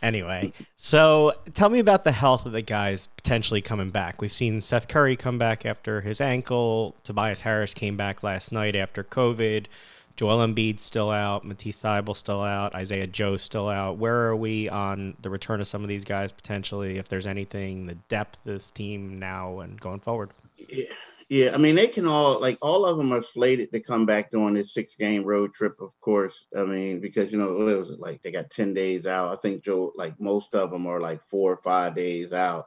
[0.00, 4.20] Anyway, so tell me about the health of the guys potentially coming back.
[4.22, 6.94] We've seen Seth Curry come back after his ankle.
[7.02, 9.66] Tobias Harris came back last night after COVID.
[10.14, 11.44] Joel Embiid still out.
[11.44, 12.74] Matisse Thybulle still out.
[12.74, 13.98] Isaiah Joe still out.
[13.98, 16.98] Where are we on the return of some of these guys potentially?
[16.98, 20.30] If there's anything, the depth of this team now and going forward.
[20.56, 20.86] Yeah.
[21.28, 24.30] Yeah, I mean they can all like all of them are slated to come back
[24.30, 26.46] during this six game road trip, of course.
[26.56, 29.32] I mean, because you know, what was it like they got 10 days out.
[29.32, 32.66] I think Joe like most of them are like four or five days out.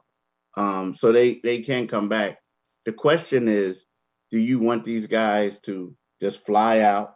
[0.56, 2.38] Um, so they they can come back.
[2.84, 3.84] The question is,
[4.30, 7.14] do you want these guys to just fly out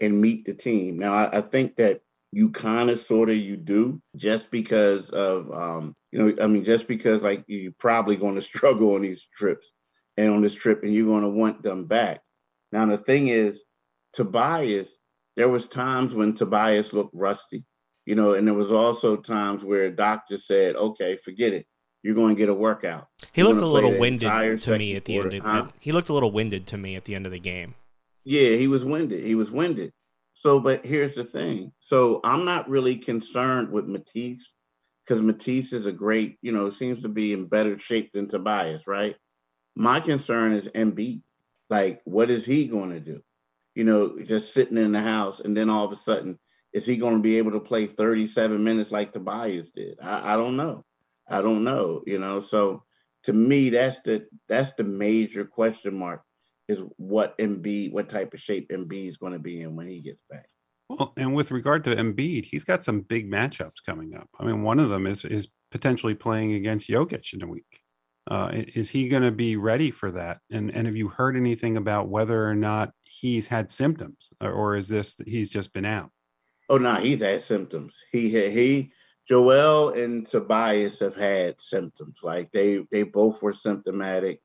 [0.00, 0.98] and meet the team?
[0.98, 5.50] Now I, I think that you kind of sort of you do just because of
[5.52, 9.26] um, you know, I mean, just because like you're probably going to struggle on these
[9.36, 9.72] trips
[10.16, 12.22] and on this trip, and you're going to want them back.
[12.72, 13.62] Now the thing is,
[14.12, 14.88] Tobias,
[15.36, 17.64] there was times when Tobias looked rusty,
[18.06, 21.66] you know, and there was also times where Doc just said, "Okay, forget it.
[22.02, 25.04] You're going to get a workout." He you're looked a little winded to me at
[25.04, 25.30] the quarter.
[25.30, 25.44] end.
[25.44, 25.68] Of, huh?
[25.80, 27.74] He looked a little winded to me at the end of the game.
[28.24, 29.24] Yeah, he was winded.
[29.24, 29.92] He was winded.
[30.34, 31.72] So, but here's the thing.
[31.80, 34.52] So I'm not really concerned with Matisse
[35.04, 38.86] because Matisse is a great, you know, seems to be in better shape than Tobias,
[38.86, 39.16] right?
[39.76, 41.22] My concern is Embiid.
[41.70, 43.22] Like, what is he going to do?
[43.74, 46.38] You know, just sitting in the house, and then all of a sudden,
[46.72, 49.98] is he going to be able to play 37 minutes like Tobias did?
[50.02, 50.84] I, I don't know.
[51.28, 52.02] I don't know.
[52.06, 52.84] You know, so
[53.24, 56.22] to me, that's the that's the major question mark
[56.68, 60.00] is what Embiid, what type of shape Embiid is going to be in when he
[60.00, 60.46] gets back.
[60.88, 64.28] Well, and with regard to Embiid, he's got some big matchups coming up.
[64.38, 67.83] I mean, one of them is is potentially playing against Jokic in a week.
[68.26, 70.40] Uh, is he going to be ready for that?
[70.50, 74.76] And and have you heard anything about whether or not he's had symptoms, or, or
[74.76, 76.10] is this he's just been out?
[76.68, 78.02] Oh no, he's had symptoms.
[78.12, 78.92] He he
[79.28, 82.20] Joel and Tobias have had symptoms.
[82.22, 84.40] Like they they both were symptomatic.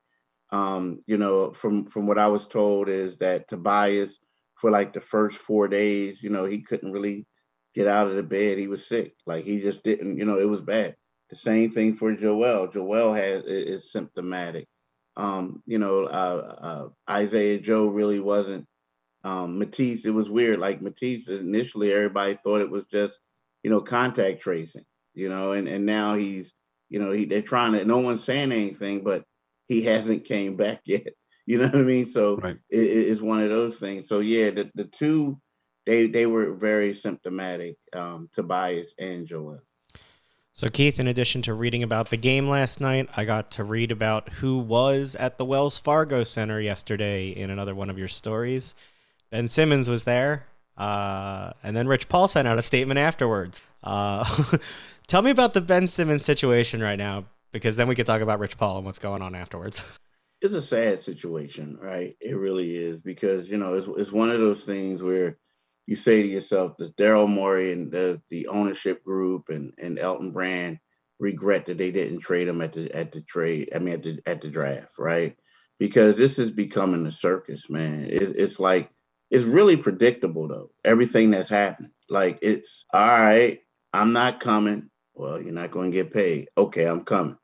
[0.52, 4.20] Um, you know, from from what I was told is that Tobias
[4.56, 7.26] for like the first four days, you know, he couldn't really
[7.74, 8.58] get out of the bed.
[8.58, 9.14] He was sick.
[9.26, 10.96] Like he just didn't, you know, it was bad.
[11.30, 12.68] The same thing for Joel.
[12.68, 14.68] Joel has is symptomatic.
[15.16, 18.66] Um, you know, uh, uh, Isaiah Joe really wasn't.
[19.24, 20.60] Um, Matisse, it was weird.
[20.60, 23.20] Like Matisse, initially everybody thought it was just,
[23.64, 24.86] you know, contact tracing.
[25.14, 26.54] You know, and and now he's,
[26.90, 27.86] you know, he they're trying to.
[27.86, 29.24] No one's saying anything, but
[29.68, 31.14] he hasn't came back yet.
[31.46, 32.06] You know what I mean?
[32.06, 32.58] So right.
[32.70, 34.08] it, it's one of those things.
[34.08, 35.40] So yeah, the, the two
[35.86, 39.62] they they were very symptomatic, um, Tobias and Joel.
[40.60, 43.94] So, Keith, in addition to reading about the game last night, I got to read
[43.94, 48.76] about who was at the Wells Fargo Center yesterday in another one of your stories.
[49.32, 53.62] Ben Simmons was there, uh, and then Rich Paul sent out a statement afterwards.
[53.86, 54.58] Uh,
[55.08, 58.40] tell me about the Ben Simmons situation right now, because then we could talk about
[58.40, 59.82] Rich Paul and what's going on afterwards.
[60.42, 62.18] It's a sad situation, right?
[62.20, 65.38] It really is, because, you know, it's, it's one of those things where
[65.90, 70.32] you say to yourself, does Daryl Morey and the, the ownership group and, and Elton
[70.32, 70.80] Brand
[71.20, 73.72] regret that they didn't trade him at the at the trade?
[73.76, 75.36] I mean, at the at the draft, right?
[75.80, 78.06] Because this is becoming a circus, man.
[78.06, 78.92] It, it's like
[79.32, 80.72] it's really predictable though.
[80.86, 83.60] Everything that's happening, like it's all right.
[83.92, 84.92] I'm not coming.
[85.16, 86.50] Well, you're not going to get paid.
[86.58, 87.38] Okay, I'm coming.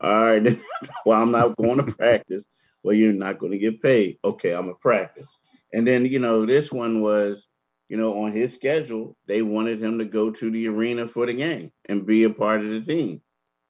[0.00, 0.58] All right.
[1.06, 2.44] well, I'm not going to practice.
[2.84, 4.18] Well, you're not going to get paid.
[4.24, 5.38] Okay, I'm a practice.
[5.74, 7.48] And then you know this one was
[7.88, 11.34] you know, on his schedule, they wanted him to go to the arena for the
[11.34, 13.20] game and be a part of the team.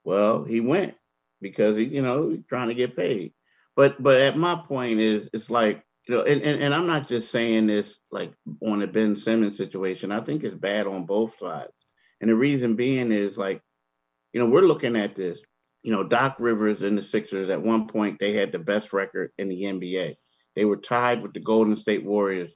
[0.04, 0.94] Well, he went
[1.40, 3.32] because he, you know, trying to get paid.
[3.74, 7.08] But but at my point is it's like, you know, and, and, and I'm not
[7.08, 10.12] just saying this like on the Ben Simmons situation.
[10.12, 11.72] I think it's bad on both sides.
[12.20, 13.60] And the reason being is like,
[14.32, 15.38] you know, we're looking at this.
[15.82, 19.30] You know, Doc Rivers and the Sixers at one point they had the best record
[19.38, 20.16] in the NBA.
[20.54, 22.52] They were tied with the Golden State Warriors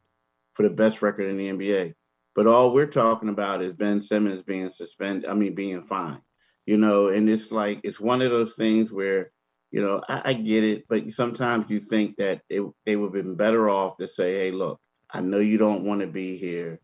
[0.55, 1.95] for the best record in the NBA.
[2.35, 6.21] But all we're talking about is Ben Simmons being suspended, I mean, being fined,
[6.65, 9.33] you know, and it's like, it's one of those things where,
[9.71, 13.25] you know, I, I get it, but sometimes you think that it, they would have
[13.25, 14.81] been better off to say, hey, look,
[15.13, 16.81] I know you don't want to be here.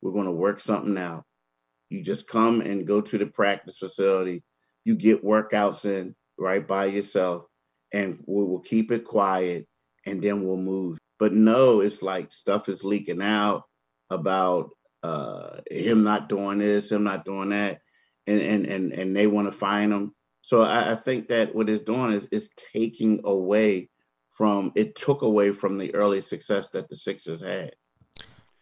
[0.00, 1.24] We're going to work something out.
[1.88, 4.44] You just come and go to the practice facility.
[4.84, 7.44] You get workouts in right by yourself,
[7.92, 9.66] and we will keep it quiet,
[10.06, 10.98] and then we'll move.
[11.20, 13.64] But no, it's like stuff is leaking out
[14.08, 14.70] about
[15.02, 17.82] uh, him not doing this, him not doing that,
[18.26, 20.14] and and and, and they want to find him.
[20.40, 23.90] So I, I think that what it's doing is is taking away
[24.32, 27.72] from it took away from the early success that the Sixers had.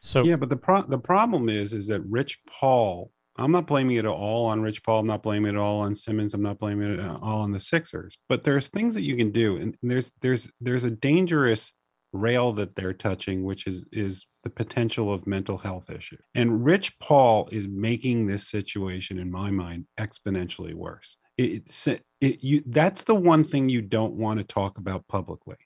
[0.01, 3.13] So yeah, but the pro- the problem is is that Rich Paul.
[3.41, 4.99] I'm not blaming it at all on Rich Paul.
[4.99, 6.35] I'm not blaming it all on Simmons.
[6.35, 8.19] I'm not blaming it all on the Sixers.
[8.29, 11.73] But there's things that you can do, and there's there's there's a dangerous
[12.13, 16.17] rail that they're touching, which is is the potential of mental health issue.
[16.35, 21.17] And Rich Paul is making this situation, in my mind, exponentially worse.
[21.37, 25.57] It's it, you, that's the one thing you don't want to talk about publicly.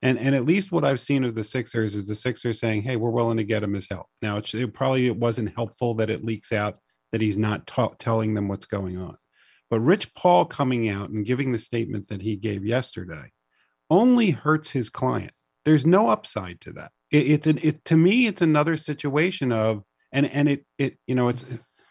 [0.00, 2.96] And and at least what I've seen of the Sixers is the Sixers saying, "Hey,
[2.96, 6.10] we're willing to get him his help." Now, it, it probably it wasn't helpful that
[6.10, 6.78] it leaks out
[7.12, 9.16] that he's not ta- telling them what's going on.
[9.70, 13.32] But Rich Paul coming out and giving the statement that he gave yesterday
[13.90, 15.32] only hurts his client
[15.68, 16.90] there's no upside to that.
[17.10, 21.14] It, it's an it to me, it's another situation of and and it it you
[21.14, 21.44] know it's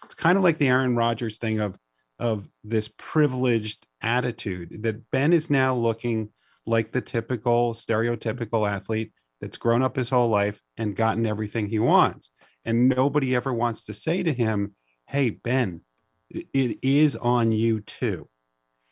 [0.03, 1.77] it's kind of like the Aaron Rodgers thing of
[2.17, 6.29] of this privileged attitude that Ben is now looking
[6.65, 11.77] like the typical stereotypical athlete that's grown up his whole life and gotten everything he
[11.77, 12.31] wants.
[12.65, 15.81] And nobody ever wants to say to him, Hey, Ben,
[16.31, 18.27] it is on you too.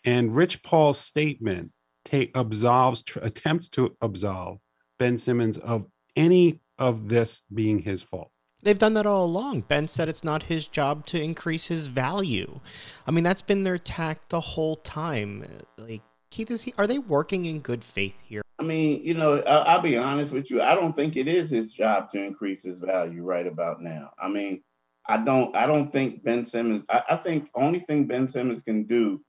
[0.04, 1.72] And Rich Paul's statement
[2.06, 4.60] take absolves, tr- attempts to absolve
[4.98, 8.32] Ben Simmons of any of this being his fault.
[8.62, 9.62] They've done that all along.
[9.62, 12.60] Ben said it's not his job to increase his value.
[13.06, 15.46] I mean, that's been their tack the whole time.
[15.78, 18.42] Like, Keith, is he, are they working in good faith here?
[18.58, 20.64] I mean, you know, I, will be honest with you.
[20.64, 24.12] I don't think it is his job to increase his value right about now.
[24.20, 24.64] I mean,
[25.08, 25.56] I don't.
[25.56, 26.84] I don't think Ben Simmons.
[26.90, 29.22] I, I think only thing Ben Simmons can do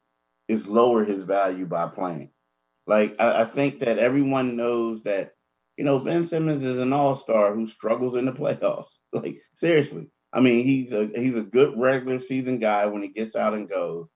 [0.49, 2.31] is lower his value by playing.
[2.87, 5.33] Like, I, I think that everyone knows that
[5.77, 8.97] you know, Ben Simmons is an all-star who struggles in the playoffs.
[9.13, 10.09] Like seriously.
[10.33, 13.69] I mean, he's a he's a good regular season guy when he gets out and
[13.69, 14.09] goes.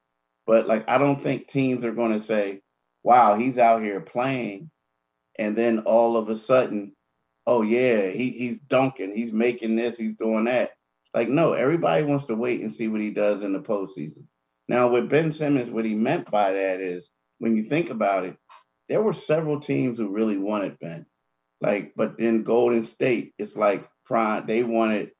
[0.46, 2.60] But like I don't think teams are going to say,
[3.02, 4.70] "Wow, he's out here playing."
[5.38, 6.94] And then all of a sudden,
[7.46, 10.72] "Oh yeah, he he's dunking, he's making this, he's doing that."
[11.14, 14.24] Like no, everybody wants to wait and see what he does in the postseason.
[14.68, 17.08] Now with Ben Simmons, what he meant by that is
[17.38, 18.36] when you think about it,
[18.88, 21.06] there were several teams who really wanted Ben.
[21.60, 24.46] Like, but then Golden State, it's like prime.
[24.46, 25.12] They wanted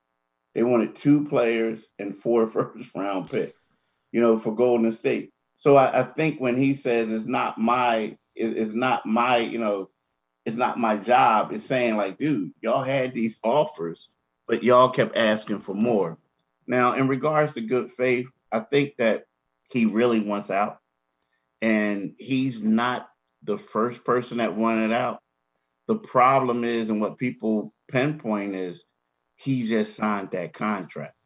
[0.55, 3.69] they wanted two players and four first round picks,
[4.13, 5.33] you know, for Golden State.
[5.57, 9.59] So I, I think when he says it's not my it, it's not my you
[9.59, 9.91] know
[10.47, 14.09] it's not my job, it's saying like, dude, y'all had these offers,
[14.49, 16.19] but y'all kept asking for more.
[16.67, 19.27] Now, in regards to good faith, I think that
[19.71, 20.79] he really wants out,
[21.61, 23.09] and he's not
[23.43, 25.21] the first person that wanted out.
[25.91, 28.85] The problem is, and what people pinpoint is,
[29.35, 31.17] he just signed that contract.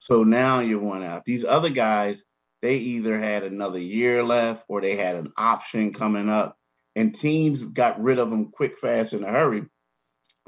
[0.00, 1.24] So now you want out.
[1.24, 2.24] These other guys,
[2.60, 6.56] they either had another year left or they had an option coming up,
[6.96, 9.62] and teams got rid of them quick, fast, in a hurry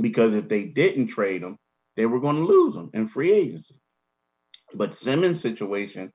[0.00, 1.56] because if they didn't trade them,
[1.94, 3.76] they were going to lose them in free agency.
[4.74, 6.12] But Simmons' situation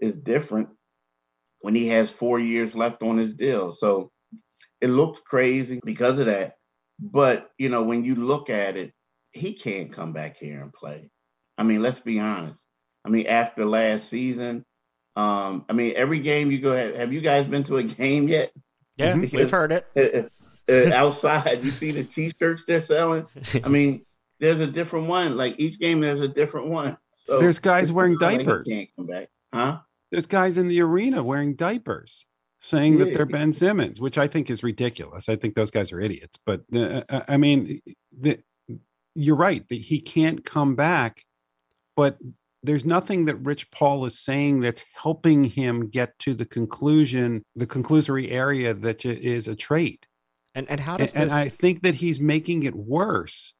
[0.00, 0.70] is different
[1.60, 3.72] when he has four years left on his deal.
[3.72, 4.10] So
[4.80, 6.54] it looked crazy because of that.
[7.00, 8.92] But you know, when you look at it,
[9.32, 11.10] he can't come back here and play.
[11.56, 12.64] I mean, let's be honest.
[13.04, 14.64] I mean, after last season,
[15.16, 18.28] um, I mean, every game you go, have, have you guys been to a game
[18.28, 18.52] yet?
[18.96, 19.86] Yeah, we've heard it.
[19.96, 20.28] Uh,
[20.70, 23.26] uh, outside, you see the T-shirts they're selling.
[23.64, 24.04] I mean,
[24.38, 25.36] there's a different one.
[25.36, 26.96] Like each game, there's a different one.
[27.12, 28.66] So there's guys wearing like diapers.
[28.66, 29.78] can't come back, huh?
[30.10, 32.26] There's guys in the arena wearing diapers,
[32.60, 35.28] saying that they're Ben Simmons, which I think is ridiculous.
[35.28, 36.38] I think those guys are idiots.
[36.44, 37.80] But uh, uh, I mean,
[38.18, 38.40] the,
[39.14, 41.24] you're right that he can't come back.
[41.96, 42.18] But
[42.62, 47.66] there's nothing that Rich Paul is saying that's helping him get to the conclusion, the
[47.66, 50.06] conclusory area that is a trait.
[50.54, 51.32] And and how does and this?
[51.32, 53.54] I think that he's making it worse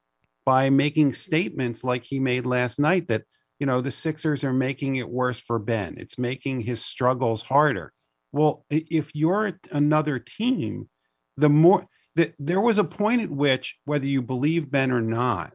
[0.45, 3.23] by making statements like he made last night that,
[3.59, 5.95] you know, the Sixers are making it worse for Ben.
[5.97, 7.93] It's making his struggles harder.
[8.31, 10.89] Well, if you're another team,
[11.37, 15.53] the more that there was a point at which, whether you believe Ben or not,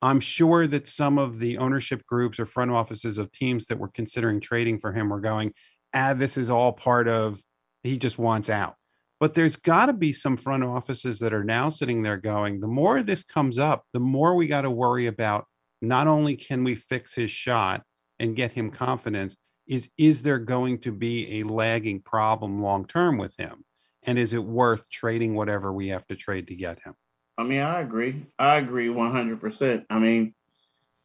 [0.00, 3.90] I'm sure that some of the ownership groups or front offices of teams that were
[3.92, 5.52] considering trading for him were going,
[5.94, 7.42] ah, this is all part of
[7.82, 8.74] he just wants out.
[9.20, 12.68] But there's got to be some front offices that are now sitting there going, the
[12.68, 15.46] more this comes up, the more we got to worry about
[15.82, 17.82] not only can we fix his shot
[18.20, 19.36] and get him confidence,
[19.68, 23.64] is is there going to be a lagging problem long term with him?
[24.02, 26.94] And is it worth trading whatever we have to trade to get him?
[27.36, 28.26] I mean, I agree.
[28.38, 29.84] I agree 100%.
[29.90, 30.34] I mean,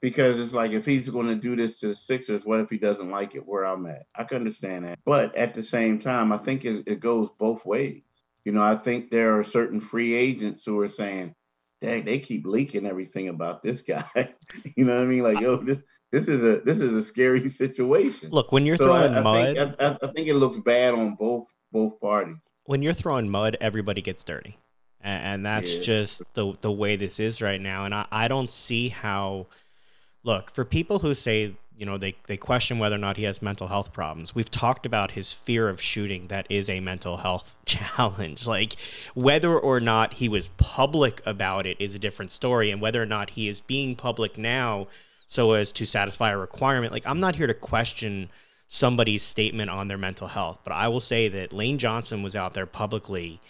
[0.01, 2.77] because it's like if he's going to do this to the Sixers, what if he
[2.77, 4.05] doesn't like it where I'm at?
[4.15, 4.99] I can understand that.
[5.05, 8.03] But at the same time, I think it, it goes both ways.
[8.45, 11.35] You know, I think there are certain free agents who are saying,
[11.81, 14.05] Dang, they keep leaking everything about this guy.
[14.75, 15.23] you know what I mean?
[15.23, 15.83] Like, yo, this
[16.13, 18.29] this is a this is a scary situation.
[18.31, 20.93] Look, when you're So throwing I, mud, Think, I, I- I think it looks bad
[20.93, 22.37] on both both parties.
[22.65, 24.57] when you're throwing mud, everybody gets dirty,
[25.01, 25.81] and, and that's Yeah.
[25.81, 27.83] just the the way this is right now.
[27.85, 29.47] And I, I don't see how.
[30.23, 33.41] Look, for people who say you know they they question whether or not he has
[33.41, 34.35] mental health problems.
[34.35, 36.27] We've talked about his fear of shooting.
[36.27, 38.45] That is a mental health challenge.
[38.45, 38.75] Like
[39.15, 43.07] whether or not he was public about it is a different story, and whether or
[43.07, 44.87] not he is being public now
[45.33, 46.93] so as to satisfy a requirement.
[46.93, 48.29] Like I'm not here to question
[48.67, 52.53] somebody's statement on their mental health, but I will say that Lane Johnson was out
[52.53, 53.41] there publicly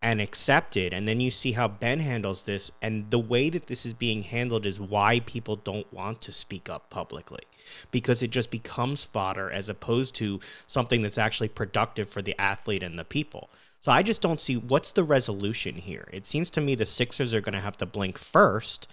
[0.00, 3.84] and accepted and then you see how Ben handles this and the way that this
[3.84, 7.42] is being handled is why people don't want to speak up publicly
[7.90, 12.82] because it just becomes fodder as opposed to something that's actually productive for the athlete
[12.82, 13.50] and the people.
[13.82, 16.08] So I just don't see what's the resolution here.
[16.12, 18.88] It seems to me the Sixers are going to have to blink first.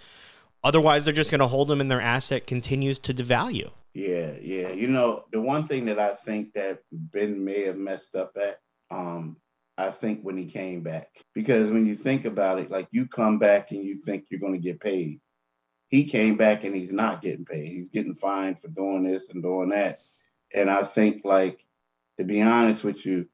[0.64, 3.70] Otherwise, they're just going to hold them and their asset continues to devalue.
[3.92, 4.70] Yeah, yeah.
[4.70, 8.58] You know, the one thing that I think that Ben may have messed up at,
[8.90, 9.36] um,
[9.76, 11.08] I think when he came back.
[11.34, 14.54] Because when you think about it, like you come back and you think you're going
[14.54, 15.20] to get paid.
[15.88, 17.68] He came back and he's not getting paid.
[17.68, 20.00] He's getting fined for doing this and doing that.
[20.52, 21.60] And I think, like,
[22.18, 23.26] to be honest with you,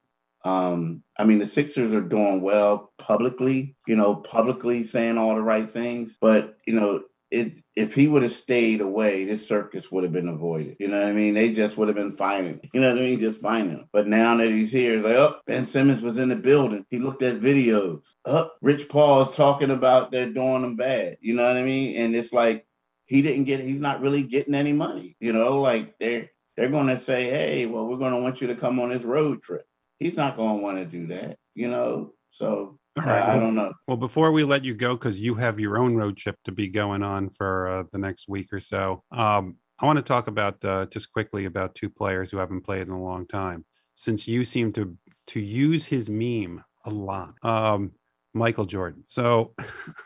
[0.45, 5.43] um, I mean, the Sixers are doing well publicly, you know, publicly saying all the
[5.43, 6.19] right things.
[6.21, 10.29] But, you know, it if he would have stayed away, this circus would have been
[10.29, 10.77] avoided.
[10.81, 11.35] You know what I mean?
[11.35, 12.61] They just would have been fining.
[12.73, 13.21] You know what I mean?
[13.21, 13.89] Just fining him.
[13.93, 16.87] But now that he's here, it's like, oh, Ben Simmons was in the building.
[16.91, 18.03] He looked at videos.
[18.25, 21.19] Oh, Rich Paul's talking about they're doing him bad.
[21.21, 21.97] You know what I mean?
[21.97, 22.67] And it's like
[23.07, 23.61] he didn't get.
[23.61, 25.17] He's not really getting any money.
[25.21, 28.81] You know, like they're they're to say, hey, well, we're to want you to come
[28.81, 29.65] on this road trip.
[29.99, 31.39] He's not to want to do that.
[31.55, 33.23] You know, so All right.
[33.23, 33.73] I, I don't know.
[33.87, 36.69] Well, before we let you go, because you have your own road trip to be
[36.69, 40.63] going on for uh, the next week or so, um, I want to talk about
[40.65, 43.65] uh, just quickly about two players who haven't played in a long time.
[43.95, 44.97] Since you seem to
[45.29, 47.93] to use his meme a lot, um,
[48.35, 49.05] Michael Jordan.
[49.09, 49.55] So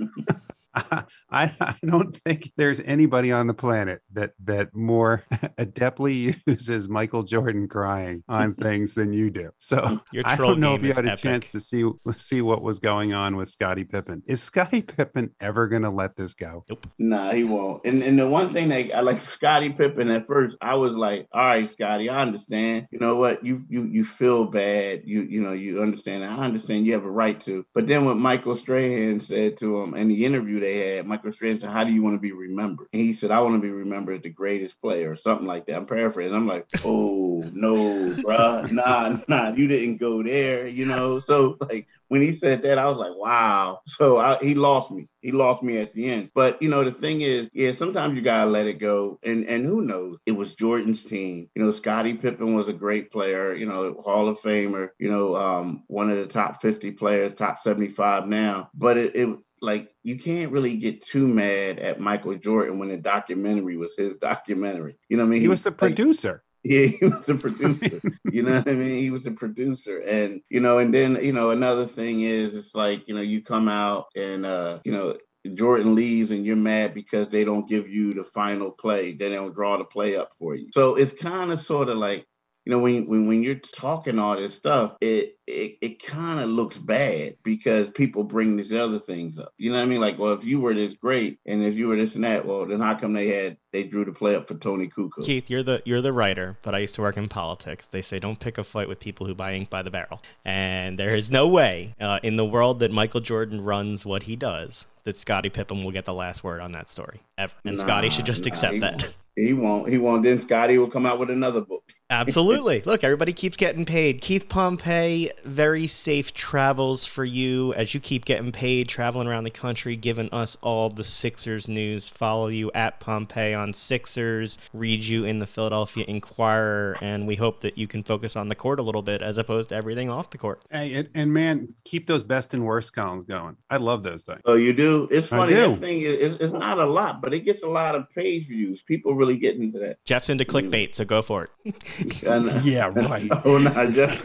[1.30, 7.22] I, I don't think there's anybody on the planet that that more adeptly uses Michael
[7.22, 9.50] Jordan crying on things than you do.
[9.58, 11.20] So I don't know if you had a epic.
[11.20, 14.22] chance to see see what was going on with Scottie Pippen.
[14.26, 16.64] Is Scottie Pippen ever going to let this go?
[16.98, 17.84] Nah, he won't.
[17.84, 21.28] And and the one thing that I like Scottie Pippen at first, I was like,
[21.32, 22.88] all right, Scottie, I understand.
[22.90, 23.44] You know what?
[23.44, 25.02] You you you feel bad.
[25.04, 26.24] You you know you understand.
[26.24, 26.86] I understand.
[26.86, 27.64] You have a right to.
[27.74, 31.60] But then what Michael Strahan said to him in the interview they had, Michael Strahan
[31.60, 34.16] "How do you want to be remembered?" And he said, "I want to be remembered
[34.16, 35.76] as the greatest player," or something like that.
[35.76, 36.34] I'm paraphrasing.
[36.34, 37.76] I'm like, oh no,
[38.22, 40.66] bruh, nah, nah, you didn't go there.
[40.66, 41.20] You know.
[41.20, 43.80] So like when he said that, I was like, wow.
[43.86, 45.08] So I, he lost me.
[45.20, 46.30] He lost me at the end.
[46.34, 49.18] But you know, the thing is, yeah, sometimes you gotta let it go.
[49.22, 50.18] And and who knows?
[50.26, 51.48] It was Jordan's team.
[51.54, 53.54] You know, Scottie Pippen was a great player.
[53.54, 54.90] You know, Hall of Famer.
[54.98, 58.70] You know, um, one of the top fifty players, top seventy five now.
[58.74, 62.96] But it, it like you can't really get too mad at Michael Jordan when the
[62.96, 64.96] documentary was his documentary.
[65.08, 65.40] You know what I mean?
[65.40, 66.42] He was the like, producer.
[66.64, 68.00] yeah, he was a producer.
[68.32, 68.96] you know what I mean?
[68.96, 69.98] He was a producer.
[69.98, 73.42] And, you know, and then, you know, another thing is it's like, you know, you
[73.42, 75.16] come out and uh, you know,
[75.54, 79.12] Jordan leaves and you're mad because they don't give you the final play.
[79.12, 80.68] They don't draw the play up for you.
[80.72, 82.26] So it's kind of sort of like,
[82.64, 86.48] you know, when when when you're talking all this stuff, it it, it kind of
[86.48, 89.52] looks bad because people bring these other things up.
[89.58, 90.00] You know what I mean?
[90.00, 92.64] Like, well, if you were this great and if you were this and that, well,
[92.64, 95.24] then how come they had they drew the play up for Toni Kukoc?
[95.24, 97.86] Keith, you're the you're the writer, but I used to work in politics.
[97.86, 100.98] They say don't pick a fight with people who buy ink by the barrel, and
[100.98, 104.86] there is no way uh, in the world that Michael Jordan runs what he does
[105.04, 108.24] that Scottie Pippen will get the last word on that story ever, and Scottie should
[108.24, 109.02] just nah, accept that.
[109.02, 109.14] won't.
[109.36, 109.88] He won't.
[109.88, 110.22] He won't.
[110.22, 111.84] Then Scottie will come out with another book.
[112.14, 112.82] Absolutely.
[112.84, 114.20] Look, everybody keeps getting paid.
[114.20, 119.50] Keith Pompey, very safe travels for you as you keep getting paid, traveling around the
[119.50, 122.08] country, giving us all the Sixers news.
[122.08, 127.60] Follow you at Pompey on Sixers, read you in the Philadelphia Inquirer, and we hope
[127.62, 130.30] that you can focus on the court a little bit as opposed to everything off
[130.30, 130.62] the court.
[130.70, 133.56] Hey, and, and man, keep those best and worst columns going.
[133.68, 134.40] I love those things.
[134.44, 135.08] Oh, you do?
[135.10, 135.54] It's I funny.
[135.54, 135.76] do.
[135.76, 138.82] Thing is it's, it's not a lot, but it gets a lot of page views.
[138.82, 140.04] People really get into that.
[140.04, 141.74] Jeff's into clickbait, so go for it.
[142.26, 143.28] And- uh, Yeah, right.
[143.44, 144.24] oh, not just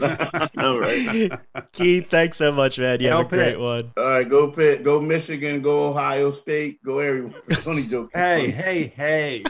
[0.58, 1.30] all right.
[1.72, 3.00] Keith, thanks so much, man.
[3.00, 3.36] You have a Help it.
[3.36, 3.92] great one.
[3.96, 7.40] All right, go Pitt, go Michigan, go Ohio State, go everywhere.
[7.66, 8.10] Only joking.
[8.14, 9.44] Hey, hey, hey.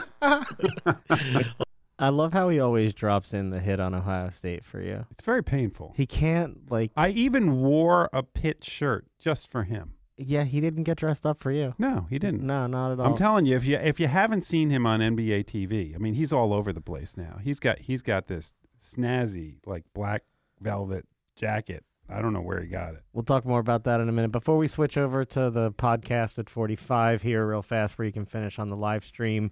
[1.99, 5.05] I love how he always drops in the hit on Ohio State for you.
[5.11, 5.93] It's very painful.
[5.95, 9.93] He can't, like, I even wore a Pitt shirt just for him.
[10.25, 11.73] Yeah, he didn't get dressed up for you.
[11.77, 12.43] No, he didn't.
[12.43, 13.07] No, not at all.
[13.07, 16.13] I'm telling you, if you if you haven't seen him on NBA TV, I mean,
[16.13, 17.39] he's all over the place now.
[17.41, 20.23] He's got he's got this snazzy like black
[20.59, 21.05] velvet
[21.35, 21.83] jacket.
[22.09, 23.03] I don't know where he got it.
[23.13, 24.31] We'll talk more about that in a minute.
[24.31, 28.25] Before we switch over to the podcast at 45 here, real fast, where you can
[28.25, 29.49] finish on the live stream,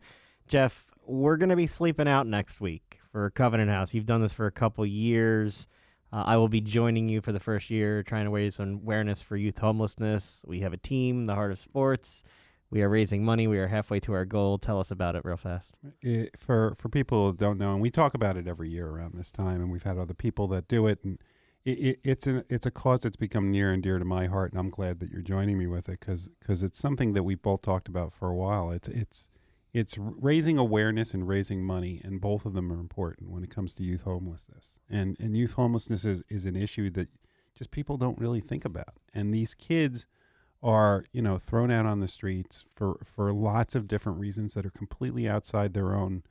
[0.47, 3.93] Jeff, we're going to be sleeping out next week for Covenant House.
[3.93, 5.67] You've done this for a couple years.
[6.11, 9.21] Uh, I will be joining you for the first year, trying to raise some awareness
[9.21, 10.41] for youth homelessness.
[10.45, 12.23] We have a team, the Heart of Sports.
[12.71, 13.47] We are raising money.
[13.47, 14.59] We are halfway to our goal.
[14.59, 15.73] Tell us about it real fast.
[16.01, 19.15] it, for for people who don't know, and we talk about it every year around
[19.15, 21.17] this time, and we've had other people that do it, and
[21.65, 24.51] it, it, it's an it's a cause that's become near and dear to my heart,
[24.51, 27.63] and I'm glad that you're joining me with it because it's something that we've both
[27.63, 28.69] talked about for a while.
[28.69, 29.29] It's it's
[29.73, 33.73] it's raising awareness and raising money, and both of them are important when it comes
[33.75, 34.79] to youth homelessness.
[34.89, 37.09] And and youth homelessness is, is an issue that
[37.55, 40.07] just people don't really think about, and these kids
[40.61, 44.65] are you know thrown out on the streets for for lots of different reasons that
[44.65, 46.23] are completely outside their own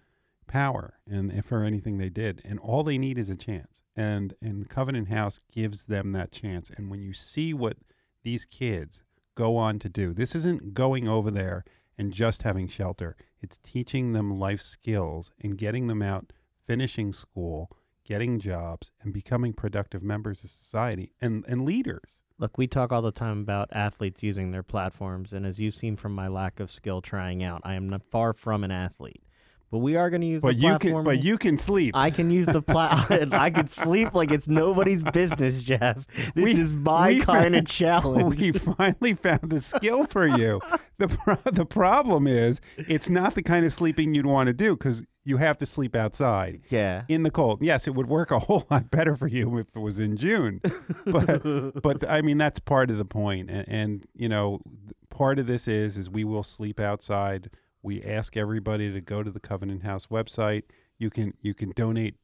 [0.49, 2.43] power and if for anything they did.
[2.45, 3.83] And all they need is a chance.
[3.95, 6.71] And and covenant house gives them that chance.
[6.77, 7.77] And when you see what
[8.25, 9.03] these kids
[9.37, 11.65] go on to do this isn't going over there
[11.97, 16.33] and just having shelter it's teaching them life skills and getting them out
[16.67, 17.71] finishing school
[18.05, 23.03] getting jobs and becoming productive members of society and and leaders Look, we talk all
[23.03, 26.71] the time about athletes using their platforms, and as you've seen from my lack of
[26.71, 29.25] skill trying out, I am far from an athlete.
[29.71, 30.93] But we are going to use but the you platform.
[30.95, 33.11] can but you can sleep I can use the plat.
[33.35, 36.07] I can sleep like it's nobody's business, Jeff.
[36.35, 38.39] This We- is my kind of challenge.
[38.39, 40.61] we finally found the skill for you.
[40.99, 44.75] the pro- The problem is, it's not the kind of sleeping you'd want to do
[44.77, 47.03] because you have to sleep outside yeah.
[47.09, 47.63] in the cold.
[47.63, 50.63] Yes, it would work a whole lot better for you if it was in June,
[51.05, 51.43] but
[51.83, 53.51] but I mean that's part of the point.
[53.51, 54.61] And, and you know,
[55.11, 57.51] part of this is is we will sleep outside.
[57.83, 60.65] We ask everybody to go to the Covenant House website.
[60.99, 62.17] You can you can donate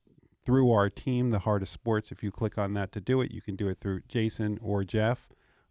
[0.45, 2.13] through our team, the Heart of Sports.
[2.13, 4.85] If you click on that to do it, you can do it through Jason or
[4.85, 5.29] Jeff.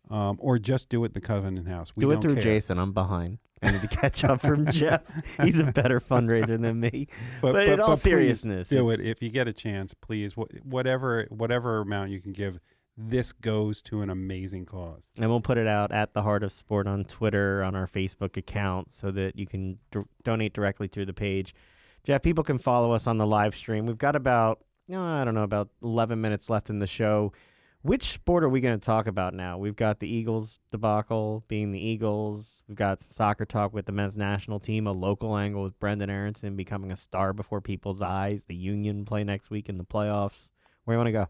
[0.10, 1.92] um, or just do it the Covenant House.
[1.96, 2.44] We Do it through care.
[2.44, 2.78] Jason.
[2.78, 3.38] I'm behind.
[3.62, 5.02] I need to catch up from Jeff.
[5.42, 7.08] He's a better fundraiser than me.
[7.42, 9.94] But in all please seriousness, do it if you get a chance.
[9.94, 12.60] Please, wh- whatever whatever amount you can give,
[12.96, 15.10] this goes to an amazing cause.
[15.20, 18.38] And we'll put it out at the Heart of Sport on Twitter, on our Facebook
[18.38, 21.56] account, so that you can d- donate directly through the page.
[22.04, 23.86] Jeff, people can follow us on the live stream.
[23.86, 27.34] We've got about, no, I don't know, about 11 minutes left in the show.
[27.82, 29.58] Which sport are we going to talk about now?
[29.58, 32.64] We've got the Eagles debacle being the Eagles.
[32.68, 36.10] We've got some soccer talk with the men's national team, a local angle with Brenden
[36.10, 38.44] Aronson becoming a star before people's eyes.
[38.48, 40.52] The Union play next week in the playoffs.
[40.86, 41.28] Where do you want to go?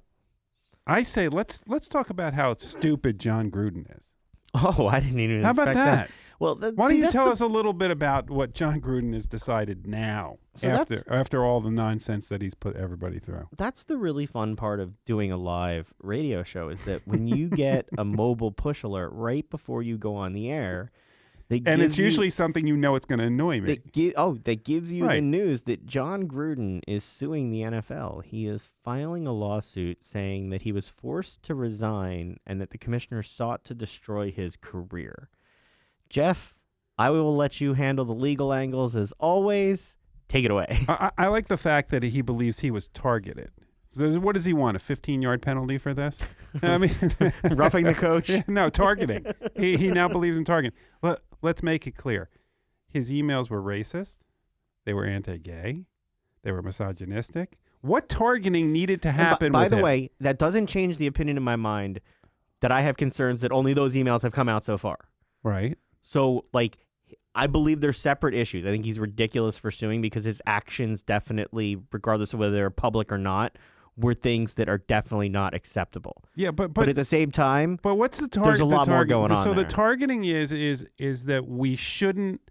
[0.86, 4.08] I say let's let's talk about how stupid John Gruden is.
[4.54, 6.12] Oh, I didn't even How about expect that?
[6.40, 8.82] Well, th- Why see, don't you tell the- us a little bit about what John
[8.82, 13.18] Gruden has decided now So after that's- after all the nonsense that he's put everybody
[13.20, 13.48] through?
[13.58, 17.48] that's the really fun part of doing a live radio show is that when you
[17.50, 20.92] get a mobile push alert right before you go on the air,
[21.50, 23.68] And it's you- usually something you know it's going to annoy me.
[23.68, 28.24] that gi- oh that gives you the news that John Gruden is suing the NFL.
[28.24, 32.78] He is filing a lawsuit saying that he was forced to resign and that the
[32.78, 35.30] commissioner sought to destroy his career.
[36.10, 36.54] Jeff,
[36.98, 39.96] I will let you handle the legal angles as always.
[40.28, 40.68] Take it away.
[40.88, 43.52] I, I like the fact that he believes he was targeted.
[43.96, 44.76] What does he want?
[44.76, 46.20] A 15 yard penalty for this?
[46.64, 46.96] I mean,
[47.52, 48.32] Roughing the coach?
[48.48, 49.26] no, targeting.
[49.56, 50.76] he, he now believes in targeting.
[51.04, 52.30] Let, let's make it clear.
[52.88, 54.18] His emails were racist.
[54.86, 55.86] They were anti gay.
[56.44, 57.58] They were misogynistic.
[57.82, 59.52] What targeting needed to And by- happen?
[59.52, 59.84] By, the him?
[59.84, 62.00] way, that doesn't change the opinion in my mind
[62.62, 64.98] that I have concerns that only those emails have come out so far.
[65.44, 65.78] right?
[66.02, 66.78] So, like,
[67.36, 68.66] I believe they're separate issues.
[68.66, 73.12] I think he's ridiculous for suing because his actions definitely, regardless of whether they're public
[73.12, 73.58] or not,
[73.96, 76.24] were things that are definitely not acceptable.
[76.36, 78.50] Yeah, but But, but at the same time, But what's the target?
[78.50, 82.42] There's a lot more going on So the targeting is is is that we shouldn't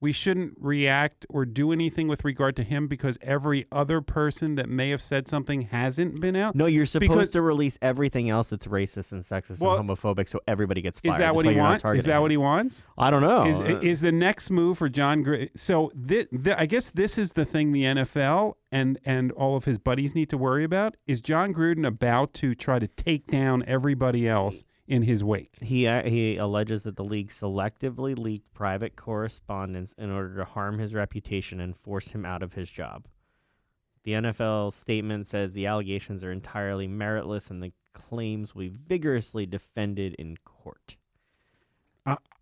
[0.00, 4.68] we shouldn't react or do anything with regard to him because every other person that
[4.68, 6.54] may have said something hasn't been out.
[6.54, 10.28] no, you're supposed Because- to release everything else that's racist and sexist Well, and homophobic
[10.28, 11.12] so everybody gets fired.
[11.14, 11.84] Is that That's what he wants?
[11.84, 12.86] Is that what he wants?
[12.96, 13.46] I don't know.
[13.46, 15.50] Is Uh, is the next move for John Gray?
[15.56, 19.64] So thi- thi- I guess this is the thing the NFL and and all of
[19.64, 20.96] his buddies need to worry about.
[21.06, 25.54] Is John Gruden about to try to take down everybody else in his wake?
[25.60, 30.78] He uh, he alleges that the league selectively leaked private correspondence in order to harm
[30.78, 33.06] his reputation and force him out of his job.
[34.04, 40.14] The NFL statement says the allegations are entirely meritless and the claims be vigorously defended
[40.14, 40.96] in court.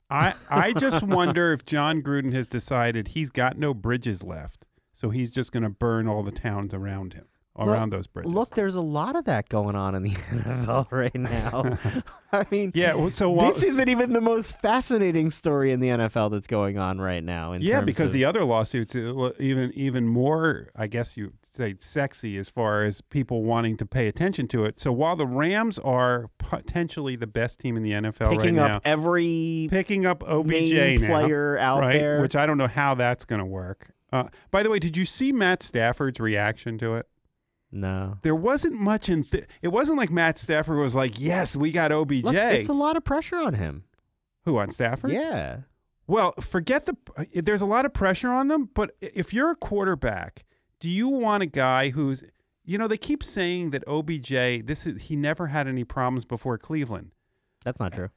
[0.08, 5.10] I I just wonder if John Gruden has decided he's got no bridges left, so
[5.10, 7.26] he's just going to burn all the towns around him,
[7.58, 8.32] around those bridges.
[8.32, 11.78] Look, there's a lot of that going on in the NFL right now.
[12.32, 12.94] I mean, yeah.
[12.94, 16.76] well, So while, this isn't even the most fascinating story in the NFL that's going
[16.78, 17.52] on right now.
[17.52, 21.76] In yeah, because of- the other lawsuits uh, even even more, I guess you say,
[21.78, 24.78] sexy as far as people wanting to pay attention to it.
[24.78, 28.82] So while the Rams are potentially the best team in the NFL picking right up
[28.84, 31.92] every picking up OBJ now, player out right?
[31.92, 32.20] there.
[32.20, 33.92] Which I don't know how that's going to work.
[34.12, 37.06] Uh, by the way, did you see Matt Stafford's reaction to it?
[37.72, 38.18] No.
[38.22, 41.92] there wasn't much in th- it wasn't like Matt Stafford was like, "Yes, we got
[41.92, 43.84] OBJ." Look, it's a lot of pressure on him.
[44.44, 45.10] Who on Stafford?
[45.12, 45.58] Yeah.
[46.06, 49.56] Well, forget the uh, there's a lot of pressure on them, but if you're a
[49.56, 50.44] quarterback,
[50.78, 52.22] do you want a guy who's
[52.68, 56.58] you know, they keep saying that OBJ, this is he never had any problems before
[56.58, 57.12] Cleveland.
[57.64, 58.10] That's not true.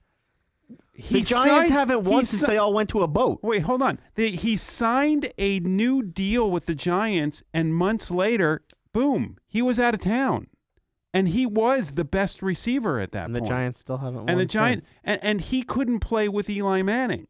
[0.93, 3.39] He the Giants signed- haven't won si- since they all went to a boat.
[3.41, 3.99] Wait, hold on.
[4.15, 8.61] They, he signed a new deal with the Giants, and months later,
[8.93, 10.47] boom, he was out of town,
[11.13, 13.41] and he was the best receiver at that And the.
[13.41, 14.99] Giants still haven't won and the Giants, since.
[15.03, 17.27] and, and he couldn't play with Eli Manning.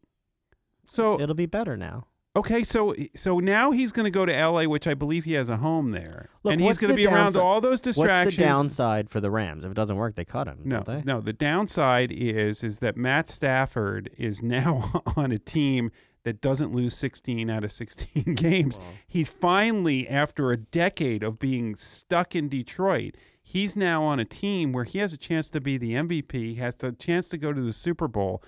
[0.86, 2.06] So It'll be better now.
[2.34, 5.48] okay, so so now he's going to go to L.A., which I believe he has
[5.48, 8.26] a home there, Look, and he's going to be around all those distractions.
[8.26, 9.64] What's the downside for the Rams?
[9.64, 10.60] If it doesn't work, they cut him.
[10.64, 11.20] No, no.
[11.20, 15.92] The downside is is that Matt Stafford is now on a team
[16.24, 18.78] that doesn't lose 16 out of 16 games.
[19.06, 24.72] He finally, after a decade of being stuck in Detroit, he's now on a team
[24.72, 27.60] where he has a chance to be the MVP, has the chance to go to
[27.60, 28.42] the Super Bowl.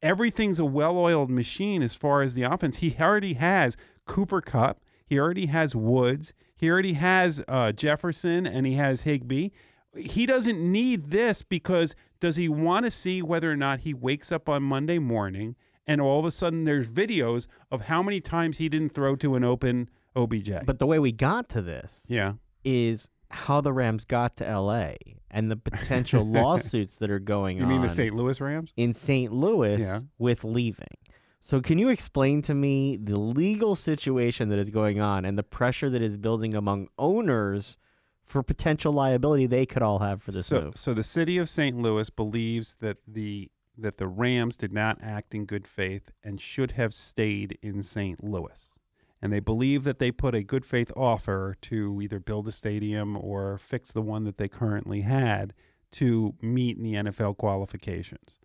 [0.00, 2.76] Everything's a well-oiled machine as far as the offense.
[2.78, 3.76] He already has
[4.06, 4.80] Cooper Kupp.
[5.06, 6.32] He already has Woods.
[6.56, 9.50] He already has uh, Jefferson, and he has Higbee
[9.96, 14.30] he doesn't need this because does he want to see whether or not he wakes
[14.32, 15.56] up on Monday morning
[15.88, 19.34] and all of a sudden there's videos of how many times he didn't throw to
[19.34, 20.50] an open OBJ?
[20.66, 22.34] But the way we got to this yeah,
[22.64, 24.92] is how the Rams got to LA
[25.30, 28.14] and the potential lawsuits that are going You on You mean the St.
[28.14, 28.72] Louis Rams?
[28.76, 29.32] in St.
[29.32, 30.00] Louis Yeah.
[30.18, 30.96] with leaving.
[31.40, 35.42] So can you explain to me the legal situation that is going on and the
[35.42, 37.78] pressure that is building among owners
[38.24, 40.76] for potential liability they could all have for this so, move?
[40.76, 41.76] so the city of St.
[41.78, 46.72] Louis believes that the that the Rams did not act in good faith and should
[46.72, 48.22] have stayed in St.
[48.22, 48.78] Louis.
[49.20, 53.16] And they believe that they put a good faith offer to either build a stadium
[53.16, 55.54] or fix the one that they currently had
[55.92, 58.38] to meet in the NFL qualifications.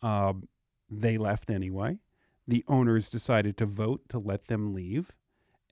[0.00, 0.48] Um,
[0.90, 1.98] they left anyway.
[2.46, 5.12] The owners decided to vote to let them leave.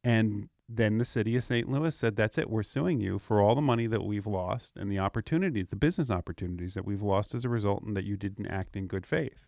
[0.03, 1.69] And then the city of St.
[1.69, 2.49] Louis said, That's it.
[2.49, 6.11] We're suing you for all the money that we've lost and the opportunities, the business
[6.11, 9.47] opportunities that we've lost as a result, and that you didn't act in good faith.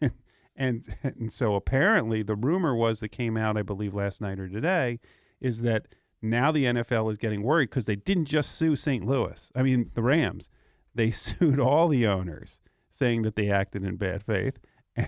[0.56, 4.48] and, and so apparently, the rumor was that came out, I believe, last night or
[4.48, 4.98] today,
[5.40, 5.88] is that
[6.22, 9.04] now the NFL is getting worried because they didn't just sue St.
[9.04, 9.50] Louis.
[9.54, 10.48] I mean, the Rams.
[10.94, 12.60] They sued all the owners
[12.90, 14.58] saying that they acted in bad faith.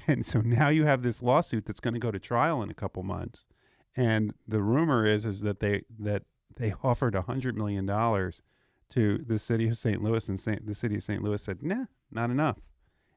[0.06, 2.74] And so now you have this lawsuit that's going to go to trial in a
[2.74, 3.44] couple months.
[3.96, 6.24] And the rumor is is that they that
[6.56, 8.42] they offered hundred million dollars
[8.90, 10.02] to the city of St.
[10.02, 11.22] Louis, and Saint, the city of St.
[11.22, 12.58] Louis said, "Nah, not enough,"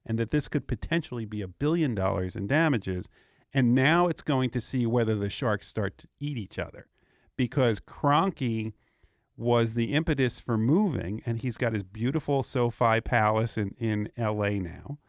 [0.06, 3.10] and that this could potentially be a billion dollars in damages.
[3.54, 6.88] And now it's going to see whether the sharks start to eat each other,
[7.38, 8.74] because Kroenke
[9.38, 14.60] was the impetus for moving, and he's got his beautiful SoFi Palace in in L.A.
[14.60, 15.00] now,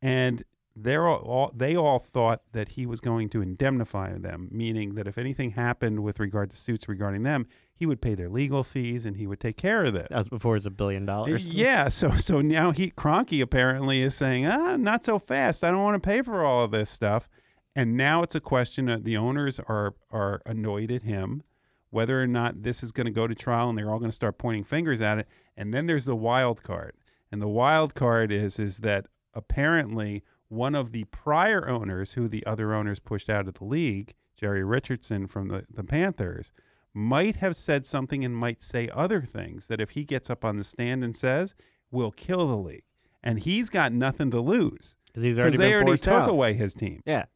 [0.00, 0.44] and
[0.74, 5.06] they're all, all they all thought that he was going to indemnify them, meaning that
[5.06, 9.04] if anything happened with regard to suits regarding them, he would pay their legal fees
[9.04, 10.06] and he would take care of this.
[10.10, 11.46] That was before it's a billion dollars.
[11.46, 15.62] Yeah, so so now he Kroenke apparently is saying, ah, not so fast.
[15.64, 17.28] I don't want to pay for all of this stuff.
[17.74, 21.42] And now it's a question of the owners are are annoyed at him,
[21.90, 24.14] whether or not this is going to go to trial, and they're all going to
[24.14, 25.28] start pointing fingers at it.
[25.56, 26.94] And then there's the wild card,
[27.30, 30.22] and the wild card is is that apparently
[30.52, 34.62] one of the prior owners, who the other owners pushed out of the league, Jerry
[34.62, 36.52] Richardson from the, the Panthers,
[36.92, 40.58] might have said something and might say other things that if he gets up on
[40.58, 41.54] the stand and says,
[41.90, 42.84] "We'll kill the league.
[43.22, 46.28] And he's got nothing to lose because he's already they been already took out.
[46.28, 47.02] away his team.
[47.06, 47.26] Yeah.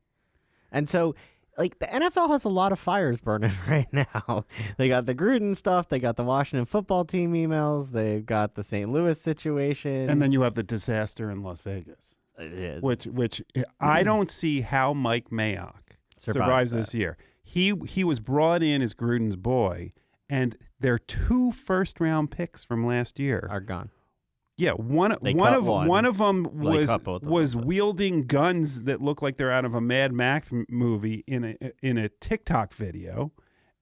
[0.72, 1.14] And so,
[1.56, 4.44] like, the NFL has a lot of fires burning right now.
[4.76, 5.88] they got the Gruden stuff.
[5.88, 7.92] They got the Washington football team emails.
[7.92, 8.90] They've got the St.
[8.90, 10.10] Louis situation.
[10.10, 13.42] And then you have the disaster in Las Vegas, yeah, which which
[13.80, 15.74] I don't see how Mike Mayock
[16.18, 17.16] Survives survives, this year.
[17.42, 19.92] He he was brought in as Gruden's boy,
[20.28, 23.90] and their two first round picks from last year are gone.
[24.58, 26.04] Yeah, one They one of one.
[26.06, 29.80] of them was of was but- wielding guns that look like they're out of a
[29.82, 33.32] Mad Max movie in a in a TikTok video,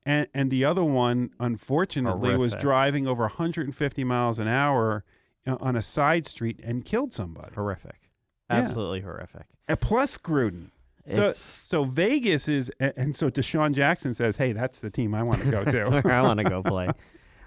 [0.05, 5.05] and and the other one unfortunately was driving over 150 miles an hour
[5.46, 7.55] uh, on a side street and killed somebody.
[7.55, 8.03] Horrific.
[8.51, 8.57] Yeah.
[8.59, 9.47] Absolutely horrific.
[9.68, 10.70] And plus Gruden.
[11.07, 15.22] So, It's- so Vegas is, and so DeSean Jackson says, "Hey, that's the team I
[15.22, 16.88] want to go to." I want to go play.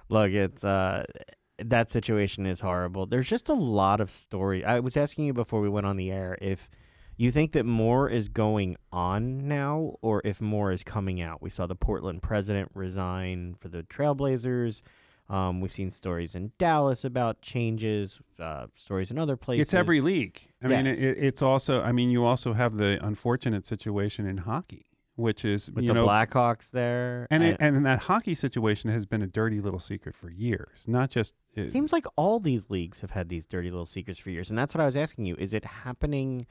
[0.09, 1.05] Look, it's uh,
[1.63, 3.07] that situation is horrible.
[3.07, 4.63] There's just a lot of story.
[4.63, 6.69] I was asking you before we went on the air if
[7.19, 11.41] you think that more is going on now, or if more is coming out.
[11.41, 14.83] We saw the Portland president resign for the Trailblazers.
[15.29, 19.61] Um, we've seen stories in Dallas about changes, uh, stories in other places.
[19.63, 20.39] It's every league.
[20.63, 21.81] I mean, it, it's also.
[21.81, 25.95] I mean, you also have the unfortunate situation in hockey, which is with you the
[25.95, 27.27] know, Blackhawks there.
[27.29, 30.85] and I- it, and that hockey situation has been a dirty little secret for years.
[30.87, 34.29] Not just it, Seems like all these leagues have had these dirty little secrets for
[34.29, 35.35] years, and that's what I was asking you.
[35.37, 36.45] Is it happening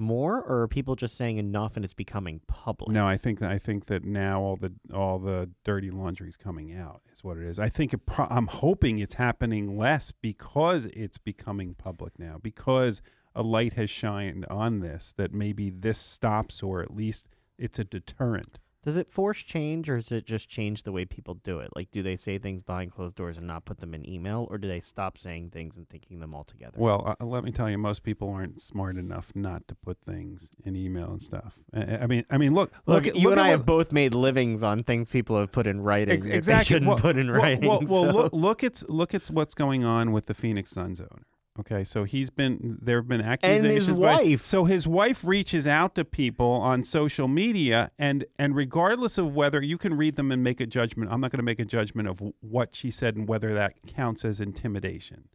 [0.00, 2.90] more, or are people just saying enough and it's becoming public?
[2.90, 6.74] No, I think I think that now all the all the dirty laundry is coming
[6.74, 7.58] out is what it is.
[7.58, 13.02] I think it pro- I'm hoping it's happening less because it's becoming public now because
[13.34, 17.28] a light has shined on this that maybe this stops or at least
[17.58, 18.58] it's a deterrent.
[18.82, 21.68] Does it force change, or does it just change the way people do it?
[21.76, 24.56] Like, do they say things behind closed doors and not put them in email, or
[24.56, 26.78] do they stop saying things and thinking them all together?
[26.78, 30.50] Well, uh, let me tell you, most people aren't smart enough not to put things
[30.64, 31.58] in email and stuff.
[31.74, 34.14] I, I mean, I mean, look, Look, look, you look and I have both made
[34.14, 36.64] livings on things people have put in writing Ex- that they exactly.
[36.64, 37.68] shouldn't well, put in well, writing.
[37.68, 41.00] Well, well so- look, look at look at what's going on with the Phoenix Suns
[41.00, 41.26] owner.
[41.58, 43.88] Okay, so he's been there have been accusations.
[43.88, 44.46] his by- wife.
[44.46, 49.60] so his wife reaches out to people on social media, and and regardless of whether
[49.60, 52.08] you can read them and make a judgment, I'm not going to make a judgment
[52.08, 55.28] of what she said and whether that counts as intimidation.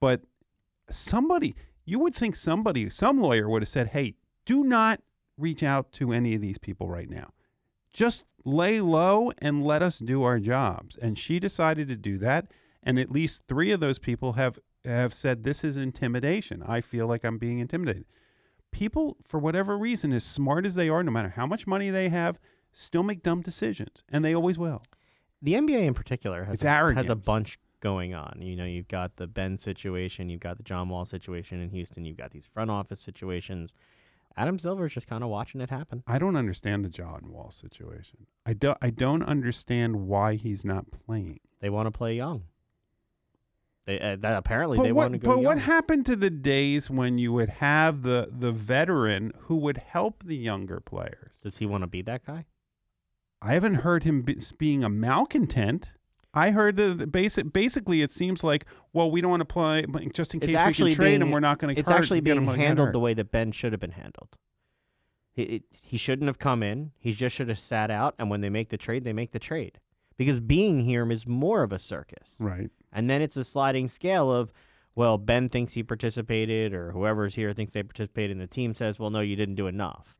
[0.00, 0.22] But
[0.90, 1.54] somebody,
[1.84, 4.14] you would think somebody, some lawyer would have said, "Hey,
[4.46, 5.02] do not
[5.36, 7.32] reach out to any of these people right now."
[7.92, 10.96] just lay low and let us do our jobs.
[10.96, 12.46] And she decided to do that.
[12.84, 16.62] and at least three of those people have have said this is intimidation.
[16.66, 18.04] I feel like I'm being intimidated.
[18.70, 22.08] People, for whatever reason, as smart as they are, no matter how much money they
[22.08, 22.38] have,
[22.72, 24.82] still make dumb decisions, and they always will.
[25.42, 28.40] The NBA in particular has It's a, has a bunch going on.
[28.40, 32.04] You know, you've got the Ben situation, you've got the John Wall situation in Houston,
[32.04, 33.74] you've got these front office situations.
[34.36, 36.04] Adam Silver's just kind of watching it happen.
[36.06, 38.26] I don't understand the John Wall situation.
[38.46, 38.78] I don't.
[38.80, 41.40] I don't understand why he's not playing.
[41.60, 42.44] They want to play young.
[43.86, 45.10] They uh, that apparently But they what?
[45.10, 45.44] want to go But young.
[45.44, 50.22] what happened to the days when you would have the the veteran who would help
[50.24, 51.38] the younger players?
[51.42, 52.44] Does he want to be that guy?
[53.42, 55.92] I haven't heard him be, being a malcontent.
[56.34, 59.84] I heard that the basic, basically it seems like, well, we don't want to play
[60.12, 61.30] just in case we actually can trade being- him.
[61.30, 61.80] We're not going to.
[61.80, 64.36] It's actually get being handled the way that Ben should have been handled.
[65.32, 66.92] He, it, he shouldn't have come in.
[66.98, 68.14] He just should have sat out.
[68.18, 69.80] And when they make the trade, they make the trade.
[70.16, 72.36] Because being here is more of a circus.
[72.38, 72.70] Right.
[72.92, 74.52] And then it's a sliding scale of,
[74.94, 78.98] well, Ben thinks he participated, or whoever's here thinks they participated, and the team says,
[78.98, 80.16] well, no, you didn't do enough.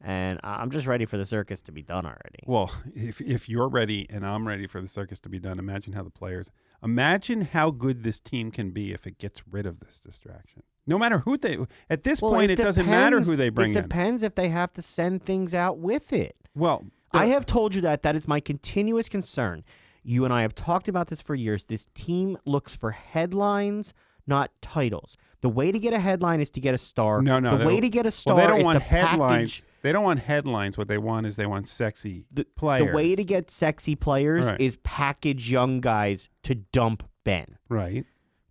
[0.00, 2.40] And I'm just ready for the circus to be done already.
[2.46, 5.94] Well, if if you're ready and I'm ready for the circus to be done, imagine
[5.94, 6.50] how the players.
[6.82, 10.62] Imagine how good this team can be if it gets rid of this distraction.
[10.86, 11.56] No matter who they.
[11.88, 13.82] At this Well, point, it, doesn't matter who they bring It in.
[13.84, 16.36] depends if they have to send things out with it.
[16.54, 18.02] Well, the- I have told you that.
[18.02, 19.64] That is my continuous concern.
[20.04, 21.64] You and I have talked about this for years.
[21.64, 23.94] This team looks for headlines,
[24.26, 25.16] not titles.
[25.40, 27.20] The way to get a headline is to get a star.
[27.22, 27.58] No, no.
[27.58, 29.60] The way to get a star Well, they don't is want to headlines.
[29.60, 29.64] package.
[29.82, 30.78] They don't want headlines.
[30.78, 32.90] What they want is they want sexy The, players.
[32.90, 34.60] the way to get sexy players Right.
[34.60, 37.56] is package young guys to dump Ben.
[37.68, 38.04] right.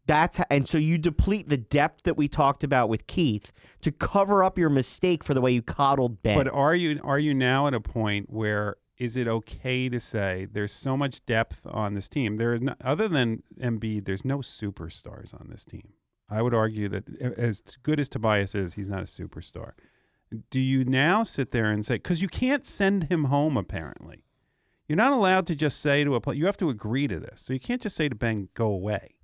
[0.06, 3.90] That's h- and so you deplete the depth that we talked about with Keith to
[3.90, 6.36] cover up your mistake for the way you coddled Ben.
[6.38, 10.48] But are you are you now at a point where is it okay to say
[10.52, 12.38] there's so much depth on this team?
[12.38, 15.94] There is no, other than Embiid, there's no superstars on this team.
[16.30, 19.72] I would argue that as good as Tobias is, he's not a superstar.
[20.50, 24.24] Do you now sit there and say because you can't send him home apparently?
[24.88, 26.38] You're not allowed to just say to a player.
[26.38, 29.16] You have to agree to this, so you can't just say to Ben, "Go away."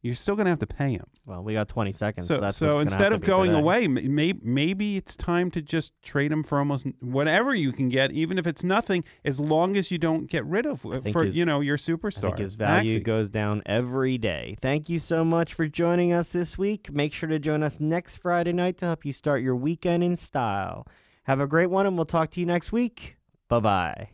[0.00, 1.06] You're still going to have to pay him.
[1.26, 2.28] well, we got 20 seconds.
[2.28, 3.60] So, So, so instead of going today.
[3.60, 8.12] away, maybe maybe it's time to just trade him for almost whatever you can get,
[8.12, 11.44] even if it's nothing, as long as you don't get rid of for his- you
[11.44, 12.20] know your I superstar.
[12.20, 14.54] think his value goes down every day.
[14.62, 16.92] Thank you so much for joining us this week.
[16.92, 20.14] Make sure to join us next Friday night to help you start your weekend in
[20.14, 20.86] style.
[21.24, 23.16] Have a great one, and we'll talk to you next week.
[23.48, 24.08] Bye bye.